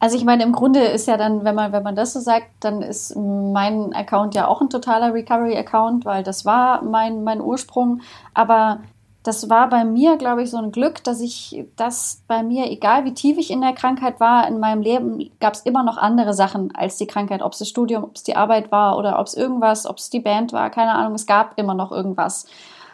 Also 0.00 0.16
ich 0.16 0.24
meine, 0.24 0.44
im 0.44 0.52
Grunde 0.52 0.80
ist 0.80 1.08
ja 1.08 1.16
dann, 1.16 1.44
wenn 1.44 1.54
man, 1.54 1.72
wenn 1.72 1.82
man 1.82 1.96
das 1.96 2.12
so 2.12 2.20
sagt, 2.20 2.46
dann 2.60 2.82
ist 2.82 3.16
mein 3.16 3.92
Account 3.94 4.34
ja 4.34 4.46
auch 4.46 4.60
ein 4.60 4.70
totaler 4.70 5.12
Recovery-Account, 5.12 6.04
weil 6.04 6.22
das 6.22 6.44
war 6.44 6.82
mein, 6.84 7.24
mein 7.24 7.40
Ursprung. 7.40 8.00
Aber 8.32 8.80
das 9.24 9.50
war 9.50 9.68
bei 9.68 9.84
mir, 9.84 10.16
glaube 10.16 10.42
ich, 10.42 10.50
so 10.50 10.56
ein 10.56 10.70
Glück, 10.70 11.02
dass 11.02 11.20
ich, 11.20 11.66
dass 11.76 12.22
bei 12.28 12.44
mir, 12.44 12.70
egal 12.70 13.04
wie 13.04 13.12
tief 13.12 13.36
ich 13.38 13.50
in 13.50 13.60
der 13.60 13.72
Krankheit 13.72 14.20
war, 14.20 14.46
in 14.46 14.60
meinem 14.60 14.80
Leben 14.82 15.30
gab 15.40 15.54
es 15.54 15.60
immer 15.62 15.82
noch 15.82 15.98
andere 15.98 16.32
Sachen 16.32 16.74
als 16.76 16.96
die 16.96 17.08
Krankheit. 17.08 17.42
Ob 17.42 17.52
es 17.52 17.58
das 17.58 17.68
Studium, 17.68 18.04
ob 18.04 18.14
es 18.14 18.22
die 18.22 18.36
Arbeit 18.36 18.70
war 18.70 18.96
oder 18.96 19.18
ob 19.18 19.26
es 19.26 19.34
irgendwas, 19.34 19.84
ob 19.84 19.98
es 19.98 20.10
die 20.10 20.20
Band 20.20 20.52
war, 20.52 20.70
keine 20.70 20.92
Ahnung, 20.92 21.14
es 21.14 21.26
gab 21.26 21.58
immer 21.58 21.74
noch 21.74 21.90
irgendwas. 21.90 22.46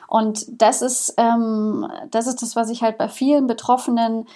Und 0.08 0.60
das 0.62 0.80
ist, 0.80 1.14
ähm, 1.18 1.86
das 2.10 2.26
ist 2.26 2.40
das, 2.40 2.56
was 2.56 2.70
ich 2.70 2.82
halt 2.82 2.98
bei 2.98 3.08
vielen 3.08 3.46
Betroffenen 3.46 4.26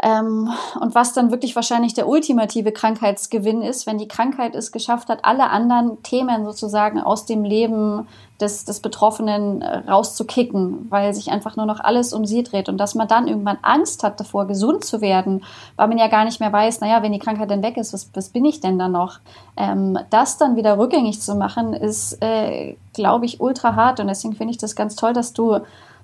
ähm, 0.00 0.48
und 0.78 0.94
was 0.94 1.12
dann 1.12 1.32
wirklich 1.32 1.56
wahrscheinlich 1.56 1.92
der 1.92 2.06
ultimative 2.06 2.70
Krankheitsgewinn 2.70 3.62
ist, 3.62 3.84
wenn 3.86 3.98
die 3.98 4.06
Krankheit 4.06 4.54
es 4.54 4.70
geschafft 4.70 5.08
hat, 5.08 5.24
alle 5.24 5.50
anderen 5.50 6.00
Themen 6.04 6.44
sozusagen 6.44 7.00
aus 7.00 7.26
dem 7.26 7.42
Leben 7.42 8.06
des, 8.40 8.64
des 8.64 8.78
Betroffenen 8.78 9.60
äh, 9.60 9.78
rauszukicken, 9.90 10.86
weil 10.88 11.12
sich 11.14 11.32
einfach 11.32 11.56
nur 11.56 11.66
noch 11.66 11.80
alles 11.80 12.12
um 12.12 12.26
sie 12.26 12.44
dreht. 12.44 12.68
Und 12.68 12.78
dass 12.78 12.94
man 12.94 13.08
dann 13.08 13.26
irgendwann 13.26 13.58
Angst 13.62 14.04
hat 14.04 14.20
davor, 14.20 14.46
gesund 14.46 14.84
zu 14.84 15.00
werden, 15.00 15.42
weil 15.74 15.88
man 15.88 15.98
ja 15.98 16.06
gar 16.06 16.24
nicht 16.24 16.38
mehr 16.38 16.52
weiß, 16.52 16.80
naja, 16.80 17.02
wenn 17.02 17.12
die 17.12 17.18
Krankheit 17.18 17.50
dann 17.50 17.64
weg 17.64 17.76
ist, 17.76 17.92
was, 17.92 18.08
was 18.14 18.28
bin 18.28 18.44
ich 18.44 18.60
denn 18.60 18.78
dann 18.78 18.92
noch? 18.92 19.18
Ähm, 19.56 19.98
das 20.10 20.38
dann 20.38 20.54
wieder 20.54 20.78
rückgängig 20.78 21.20
zu 21.20 21.34
machen, 21.34 21.72
ist, 21.72 22.22
äh, 22.22 22.76
glaube 22.94 23.26
ich, 23.26 23.40
ultra 23.40 23.74
hart. 23.74 23.98
Und 23.98 24.06
deswegen 24.06 24.36
finde 24.36 24.52
ich 24.52 24.58
das 24.58 24.76
ganz 24.76 24.94
toll, 24.94 25.12
dass 25.12 25.32
du 25.32 25.58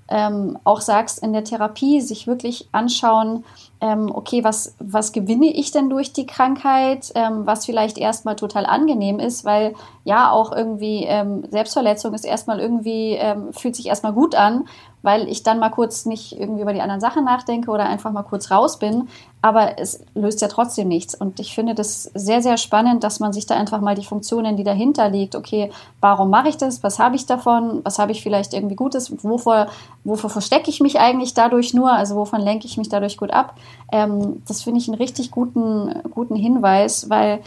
ähm, 0.09 0.59
auch 0.65 0.81
sagst, 0.81 1.23
in 1.23 1.33
der 1.33 1.45
Therapie 1.45 2.01
sich 2.01 2.27
wirklich 2.27 2.69
anschauen, 2.73 3.45
ähm, 3.81 4.11
okay, 4.15 4.45
was, 4.45 4.75
was 4.79 5.13
gewinne 5.13 5.47
ich 5.47 5.71
denn 5.71 5.91
durch 5.91 6.13
die 6.13 6.27
Krankheit, 6.27 7.13
ähm, 7.15 7.47
was 7.47 7.67
vielleicht 7.67 7.99
erstmal 7.99 8.37
total 8.37 8.67
angenehm 8.67 9.19
ist, 9.19 9.45
weil 9.45 9.75
ja 10.05 10.31
auch 10.31 10.53
irgendwie 10.53 11.05
ähm, 11.05 11.45
Selbstverletzung 11.51 12.15
ist 12.15 12.25
erstmal 12.25 12.61
irgendwie, 12.61 13.13
ähm, 13.13 13.53
fühlt 13.53 13.77
sich 13.77 13.87
erstmal 13.87 14.13
gut 14.13 14.35
an 14.35 14.65
weil 15.05 15.29
ich 15.29 15.43
dann 15.43 15.59
mal 15.59 15.69
kurz 15.69 16.07
nicht 16.07 16.33
irgendwie 16.33 16.63
über 16.63 16.73
die 16.73 16.81
anderen 16.81 17.01
Sachen 17.01 17.25
nachdenke 17.25 17.71
oder 17.71 17.85
einfach 17.85 18.11
mal 18.11 18.23
kurz 18.23 18.51
raus 18.51 18.79
bin. 18.79 19.09
Aber 19.43 19.79
es 19.79 20.03
löst 20.15 20.41
ja 20.41 20.49
trotzdem 20.49 20.89
nichts. 20.89 21.15
Und 21.15 21.39
ich 21.39 21.55
finde 21.55 21.75
das 21.75 22.05
sehr, 22.15 22.41
sehr 22.41 22.57
spannend, 22.57 23.05
dass 23.05 23.21
man 23.21 23.35
sich 23.35 23.45
da 23.45 23.55
einfach 23.55 23.83
mal 23.83 23.95
die 23.95 24.07
Funktionen, 24.07 24.57
die 24.57 24.65
dahinter 24.65 25.11
liegt, 25.11 25.37
okay, 25.37 25.71
warum 26.01 26.31
mache 26.31 26.49
ich 26.49 26.57
das? 26.57 26.83
Was 26.83 26.99
habe 26.99 27.17
ich 27.17 27.27
davon? 27.27 27.83
Was 27.85 27.99
habe 27.99 28.13
ich 28.13 28.23
vielleicht 28.23 28.55
irgendwie 28.55 28.77
Gutes? 28.77 29.13
Wovor, 29.23 29.67
wovor 30.05 30.31
verstecke 30.31 30.71
ich 30.71 30.81
mich 30.81 30.99
eigentlich 30.99 31.35
dadurch 31.35 31.75
nur? 31.75 31.93
Also 31.93 32.17
wovon 32.17 32.41
lenke 32.41 32.67
ich 32.67 32.79
mich 32.79 32.89
dadurch 32.89 33.19
gut 33.19 33.31
ab? 33.31 33.57
Ähm, 33.93 34.43
das 34.49 34.63
finde 34.63 34.81
ich 34.81 34.89
einen 34.89 34.97
richtig 34.97 35.31
guten, 35.31 35.95
guten 36.11 36.35
Hinweis, 36.35 37.11
weil 37.11 37.41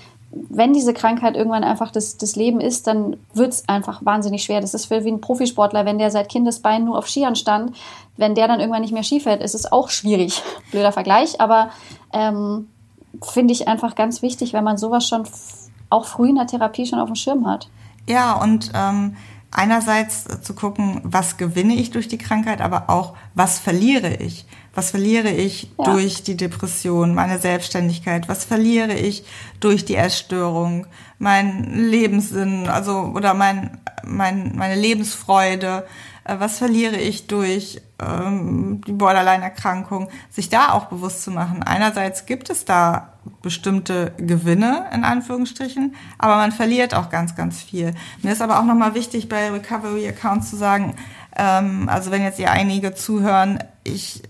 wenn 0.50 0.74
diese 0.74 0.94
Krankheit 0.94 1.36
irgendwann 1.36 1.64
einfach 1.64 1.92
das, 1.92 2.18
das 2.18 2.36
Leben 2.36 2.60
ist, 2.60 2.88
dann 2.88 3.18
wird 3.34 3.54
es 3.54 3.70
einfach 3.70 4.04
wahnsinnig 4.06 4.44
schwer. 4.44 4.62
Das 4.62 4.74
ist 4.74 4.90
wie 4.90 4.96
ein 4.96 5.22
Profisportler, 5.22 5.86
wenn 5.86 6.00
der 6.00 6.12
seit 6.12 6.30
Kindesbein 6.30 6.86
nur 6.86 6.98
auf 6.98 7.08
Skiern 7.08 7.36
stand, 7.36 7.76
wenn 8.18 8.36
der 8.36 8.48
dann 8.48 8.60
irgendwann 8.60 8.82
nicht 8.82 8.94
mehr 8.94 9.04
Ski 9.04 9.20
fährt, 9.20 9.42
ist 9.42 9.56
es 9.56 9.72
auch 9.72 9.90
schwierig. 9.90 10.42
Blöder 10.72 10.92
Vergleich, 10.92 11.40
aber 11.40 11.70
ähm, 12.14 12.68
finde 13.22 13.54
ich 13.54 13.68
einfach 13.68 13.96
ganz 13.96 14.22
wichtig, 14.22 14.54
wenn 14.54 14.64
man 14.64 14.78
sowas 14.78 15.08
schon 15.08 15.24
auch 15.90 16.06
früh 16.06 16.30
in 16.30 16.36
der 16.36 16.48
Therapie 16.48 16.86
schon 16.86 17.00
auf 17.00 17.08
dem 17.08 17.16
Schirm 17.16 17.48
hat. 17.48 17.70
Ja, 18.08 18.34
und 18.34 18.72
ähm, 18.74 19.16
einerseits 19.52 20.42
zu 20.42 20.54
gucken, 20.54 21.02
was 21.04 21.38
gewinne 21.38 21.76
ich 21.76 21.92
durch 21.92 22.08
die 22.08 22.18
Krankheit, 22.18 22.62
aber 22.62 22.90
auch, 22.90 23.16
was 23.36 23.60
verliere 23.60 24.16
ich. 24.16 24.46
Was 24.78 24.92
verliere 24.92 25.32
ich 25.32 25.72
ja. 25.80 25.86
durch 25.86 26.22
die 26.22 26.38
Depression, 26.38 27.16
meine 27.16 27.40
Selbstständigkeit? 27.40 28.30
Was 28.30 28.46
verliere 28.46 28.94
ich 28.94 29.26
durch 29.60 29.86
die 29.86 29.96
Essstörung? 29.96 30.86
Mein 31.18 31.74
Lebenssinn, 31.90 32.70
also 32.70 33.12
oder 33.16 33.34
mein, 33.34 33.80
mein, 34.06 34.56
meine 34.56 34.80
Lebensfreude? 34.80 35.88
Äh, 36.26 36.36
was 36.38 36.60
verliere 36.60 36.98
ich 36.98 37.26
durch 37.26 37.82
ähm, 38.00 38.82
die 38.86 38.92
Borderline-Erkrankung? 38.92 40.10
Sich 40.30 40.50
da 40.50 40.74
auch 40.74 40.86
bewusst 40.86 41.24
zu 41.24 41.32
machen. 41.32 41.64
Einerseits 41.64 42.28
gibt 42.28 42.52
es 42.52 42.64
da 42.64 43.14
bestimmte 43.42 44.14
Gewinne 44.18 44.86
in 44.94 45.04
Anführungsstrichen, 45.04 45.96
aber 46.20 46.36
man 46.36 46.52
verliert 46.52 46.94
auch 46.94 47.10
ganz, 47.10 47.36
ganz 47.36 47.64
viel. 47.64 47.96
Mir 48.22 48.32
ist 48.32 48.44
aber 48.44 48.60
auch 48.60 48.66
nochmal 48.66 48.94
wichtig 48.94 49.28
bei 49.28 49.50
Recovery 49.50 50.08
Accounts 50.08 50.52
zu 50.52 50.56
sagen, 50.56 50.94
ähm, 51.36 51.90
also 51.90 52.12
wenn 52.12 52.22
jetzt 52.22 52.38
ihr 52.38 52.52
einige 52.52 52.94
zuhören, 52.94 53.58
ich 53.84 54.22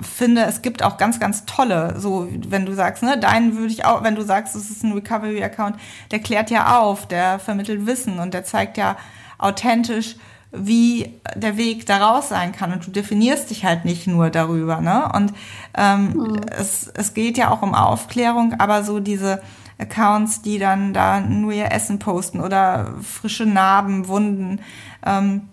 finde, 0.00 0.42
es 0.42 0.62
gibt 0.62 0.82
auch 0.82 0.96
ganz, 0.96 1.20
ganz 1.20 1.44
tolle, 1.46 1.98
so 1.98 2.28
wenn 2.48 2.66
du 2.66 2.74
sagst, 2.74 3.02
ne, 3.02 3.18
deinen 3.18 3.56
würde 3.56 3.72
ich 3.72 3.84
auch, 3.84 4.02
wenn 4.02 4.14
du 4.14 4.22
sagst, 4.22 4.54
es 4.54 4.70
ist 4.70 4.82
ein 4.82 4.92
Recovery-Account, 4.92 5.76
der 6.10 6.18
klärt 6.20 6.50
ja 6.50 6.78
auf, 6.78 7.06
der 7.06 7.38
vermittelt 7.38 7.86
Wissen 7.86 8.18
und 8.18 8.34
der 8.34 8.44
zeigt 8.44 8.76
ja 8.76 8.96
authentisch, 9.38 10.16
wie 10.52 11.20
der 11.34 11.56
Weg 11.56 11.86
daraus 11.86 12.28
sein 12.28 12.52
kann. 12.52 12.72
Und 12.72 12.86
du 12.86 12.90
definierst 12.90 13.50
dich 13.50 13.64
halt 13.64 13.84
nicht 13.84 14.06
nur 14.06 14.30
darüber, 14.30 14.80
ne? 14.80 15.10
Und 15.12 15.32
ähm, 15.76 16.12
mhm. 16.14 16.40
es, 16.56 16.88
es 16.94 17.12
geht 17.14 17.36
ja 17.36 17.50
auch 17.50 17.62
um 17.62 17.74
Aufklärung, 17.74 18.54
aber 18.58 18.84
so 18.84 19.00
diese 19.00 19.42
Accounts, 19.78 20.42
die 20.42 20.58
dann 20.58 20.94
da 20.94 21.20
nur 21.20 21.52
ihr 21.52 21.72
Essen 21.72 21.98
posten 21.98 22.40
oder 22.40 22.94
frische 23.02 23.46
Narben, 23.46 24.06
Wunden, 24.06 24.60
ähm, 25.04 25.48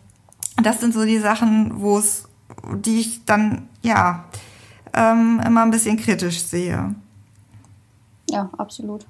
das 0.62 0.80
sind 0.80 0.94
so 0.94 1.06
die 1.06 1.18
Sachen, 1.18 1.82
wo 1.82 1.98
es 1.98 2.28
die 2.76 3.00
ich 3.00 3.26
dann 3.26 3.68
ja 3.82 4.26
ähm, 4.94 5.42
immer 5.46 5.64
ein 5.64 5.72
bisschen 5.72 5.98
kritisch 5.98 6.44
sehe. 6.44 6.96
Ja, 8.30 8.50
absolut. 8.58 9.06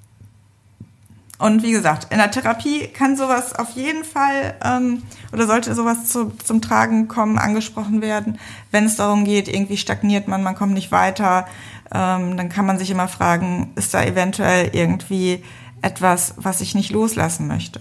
Und 1.38 1.64
wie 1.64 1.72
gesagt, 1.72 2.12
in 2.12 2.18
der 2.18 2.30
Therapie 2.30 2.86
kann 2.86 3.16
sowas 3.16 3.52
auf 3.58 3.70
jeden 3.70 4.04
Fall 4.04 4.54
ähm, 4.64 5.02
oder 5.32 5.48
sollte 5.48 5.74
sowas 5.74 6.04
zu, 6.06 6.30
zum 6.44 6.62
Tragen 6.62 7.08
kommen, 7.08 7.36
angesprochen 7.36 8.00
werden, 8.00 8.38
wenn 8.70 8.84
es 8.84 8.94
darum 8.94 9.24
geht, 9.24 9.48
irgendwie 9.48 9.76
stagniert 9.76 10.28
man, 10.28 10.44
man 10.44 10.54
kommt 10.54 10.72
nicht 10.72 10.92
weiter, 10.92 11.46
ähm, 11.92 12.36
dann 12.36 12.48
kann 12.48 12.64
man 12.64 12.78
sich 12.78 12.92
immer 12.92 13.08
fragen, 13.08 13.72
ist 13.74 13.92
da 13.92 14.04
eventuell 14.04 14.70
irgendwie 14.72 15.42
etwas, 15.82 16.34
was 16.36 16.60
ich 16.60 16.76
nicht 16.76 16.90
loslassen 16.90 17.48
möchte? 17.48 17.80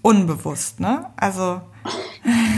Unbewusst, 0.00 0.80
ne? 0.80 1.10
Also 1.16 1.60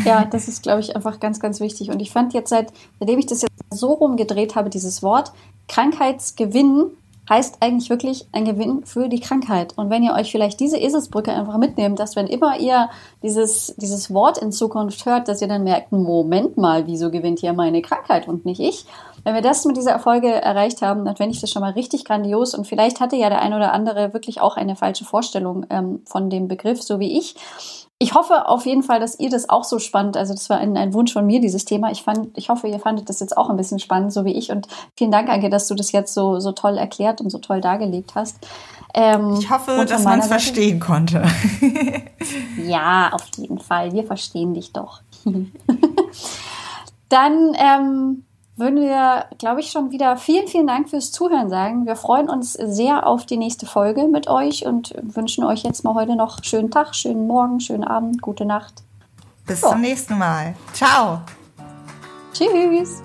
ja, 0.05 0.25
das 0.25 0.49
ist, 0.49 0.63
glaube 0.63 0.81
ich, 0.81 0.97
einfach 0.97 1.21
ganz, 1.21 1.41
ganz 1.41 1.61
wichtig. 1.61 1.91
Und 1.91 2.01
ich 2.01 2.11
fand 2.11 2.33
jetzt, 2.35 2.51
seit, 2.51 2.73
seitdem 2.99 3.19
ich 3.19 3.27
das 3.27 3.43
jetzt 3.43 3.53
so 3.71 3.93
rumgedreht 3.93 4.55
habe, 4.55 4.71
dieses 4.71 5.03
Wort 5.03 5.33
Krankheitsgewinn 5.69 6.91
heißt 7.31 7.59
eigentlich 7.61 7.89
wirklich 7.91 8.27
ein 8.33 8.45
Gewinn 8.45 8.85
für 8.85 9.09
die 9.09 9.21
Krankheit. 9.21 9.79
Und 9.79 9.89
wenn 9.89 10.03
ihr 10.03 10.15
euch 10.15 10.33
vielleicht 10.33 10.59
diese 10.59 10.77
Eselsbrücke 10.77 11.33
einfach 11.33 11.59
mitnehmt, 11.59 12.01
dass 12.01 12.17
wenn 12.17 12.27
immer 12.27 12.59
ihr 12.59 12.91
dieses, 13.23 13.73
dieses 13.77 14.13
Wort 14.13 14.37
in 14.39 14.51
Zukunft 14.51 15.07
hört, 15.07 15.29
dass 15.29 15.41
ihr 15.41 15.47
dann 15.47 15.63
merkt, 15.63 15.93
Moment 15.93 16.57
mal, 16.57 16.89
wieso 16.89 17.11
gewinnt 17.11 17.39
hier 17.39 17.53
meine 17.53 17.83
Krankheit 17.83 18.27
und 18.27 18.45
nicht 18.45 18.61
ich? 18.61 18.85
Wenn 19.23 19.35
wir 19.35 19.43
das 19.43 19.65
mit 19.65 19.77
dieser 19.77 19.93
Erfolge 19.93 20.29
erreicht 20.29 20.83
haben, 20.83 21.05
dann 21.05 21.15
fände 21.15 21.33
ich 21.33 21.41
das 21.41 21.51
schon 21.51 21.61
mal 21.61 21.73
richtig 21.73 22.05
grandios. 22.05 22.55
Und 22.55 22.67
vielleicht 22.67 22.99
hatte 22.99 23.17
ja 23.17 23.29
der 23.29 23.43
ein 23.43 23.55
oder 23.55 23.73
andere 23.73 24.13
wirklich 24.13 24.41
auch 24.41 24.57
eine 24.57 24.75
falsche 24.75 25.05
Vorstellung 25.05 25.67
ähm, 25.71 26.01
von 26.07 26.31
dem 26.31 26.49
Begriff, 26.49 26.83
so 26.83 26.99
wie 26.99 27.17
ich 27.17 27.37
ich 28.03 28.15
hoffe 28.15 28.49
auf 28.49 28.65
jeden 28.65 28.83
Fall, 28.83 28.99
dass 28.99 29.21
ihr 29.21 29.29
das 29.29 29.51
auch 29.51 29.63
so 29.63 29.79
spannend, 29.79 30.17
also 30.17 30.33
das 30.33 30.49
war 30.49 30.57
ein, 30.57 30.75
ein, 30.79 30.95
Wunsch 30.95 31.13
von 31.13 31.27
mir, 31.27 31.39
dieses 31.39 31.67
Thema. 31.67 31.93
Ich 31.93 32.03
fand, 32.03 32.31
ich 32.35 32.49
hoffe, 32.49 32.67
ihr 32.67 32.81
fandet 32.81 33.11
das 33.11 33.21
jetzt 33.21 33.37
auch 33.37 33.51
ein 33.51 33.59
bisschen 33.59 33.79
spannend, 33.79 34.11
so 34.11 34.25
wie 34.25 34.33
ich. 34.33 34.51
Und 34.51 34.69
vielen 34.97 35.11
Dank, 35.11 35.29
Anke, 35.29 35.51
dass 35.51 35.69
du 35.69 35.75
das 35.75 35.93
jetzt 35.93 36.15
so, 36.15 36.41
so 36.41 36.53
toll 36.53 36.79
erklärt 36.79 37.21
und 37.21 37.29
so 37.29 37.37
toll 37.37 37.61
dargelegt 37.61 38.15
hast. 38.15 38.39
Ähm, 38.95 39.37
ich 39.39 39.51
hoffe, 39.51 39.85
dass 39.87 40.05
man 40.05 40.21
es 40.21 40.29
verstehen 40.29 40.81
konnte. 40.81 41.23
ja, 42.67 43.11
auf 43.13 43.27
jeden 43.37 43.59
Fall. 43.59 43.93
Wir 43.93 44.05
verstehen 44.05 44.55
dich 44.55 44.73
doch. 44.73 45.03
Dann 47.11 47.55
ähm, 47.55 48.25
würden 48.61 48.81
wir, 48.81 49.25
glaube 49.39 49.61
ich, 49.61 49.71
schon 49.71 49.91
wieder 49.91 50.17
vielen, 50.17 50.47
vielen 50.47 50.67
Dank 50.67 50.91
fürs 50.91 51.11
Zuhören 51.11 51.49
sagen. 51.49 51.87
Wir 51.87 51.97
freuen 51.97 52.29
uns 52.29 52.53
sehr 52.53 53.07
auf 53.07 53.27
die 53.27 53.39
nächste 53.39 53.67
Folge 53.67 54.07
mit 54.07 54.29
euch 54.29 54.67
und 54.67 54.95
wünschen 55.03 55.45
euch 55.45 55.63
jetzt 55.63 55.83
mal 55.83 55.95
heute 55.95 56.15
noch 56.15 56.45
schönen 56.45 56.71
Tag, 56.71 56.95
schönen 56.95 57.27
Morgen, 57.27 57.59
schönen 57.61 57.85
Abend, 57.85 58.23
gute 58.23 58.45
Nacht. 58.45 58.83
Bis 59.47 59.63
so. 59.63 59.71
zum 59.71 59.81
nächsten 59.81 60.17
Mal. 60.19 60.55
Ciao. 60.75 61.23
Tschüss. 62.33 63.03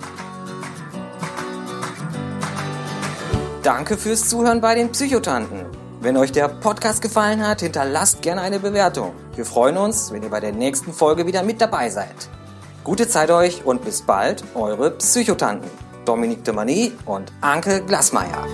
Danke 3.64 3.98
fürs 3.98 4.30
Zuhören 4.30 4.62
bei 4.62 4.76
den 4.76 4.92
Psychotanten. 4.92 5.66
Wenn 6.02 6.18
euch 6.18 6.32
der 6.32 6.50
Podcast 6.50 7.02
gefallen 7.02 7.46
hat, 7.48 7.62
hinterlasst 7.62 8.22
gerne 8.22 8.42
eine 8.42 8.60
Bewertung. 8.60 9.14
Wir 9.36 9.46
freuen 9.46 9.78
uns, 9.78 10.12
wenn 10.12 10.22
ihr 10.22 10.30
bei 10.30 10.40
der 10.40 10.52
nächsten 10.52 10.94
Folge 10.94 11.26
wieder 11.26 11.42
mit 11.42 11.60
dabei 11.60 11.90
seid. 11.90 12.30
Gute 12.86 13.08
Zeit 13.08 13.32
euch 13.32 13.66
und 13.66 13.84
bis 13.84 14.04
bald, 14.04 14.44
eure 14.54 14.92
Psychotanten 14.92 15.72
Dominique 16.06 16.44
de 16.44 16.54
Mani 16.54 16.92
und 17.08 17.34
Anke 17.42 17.84
Glasmeier. 17.84 18.46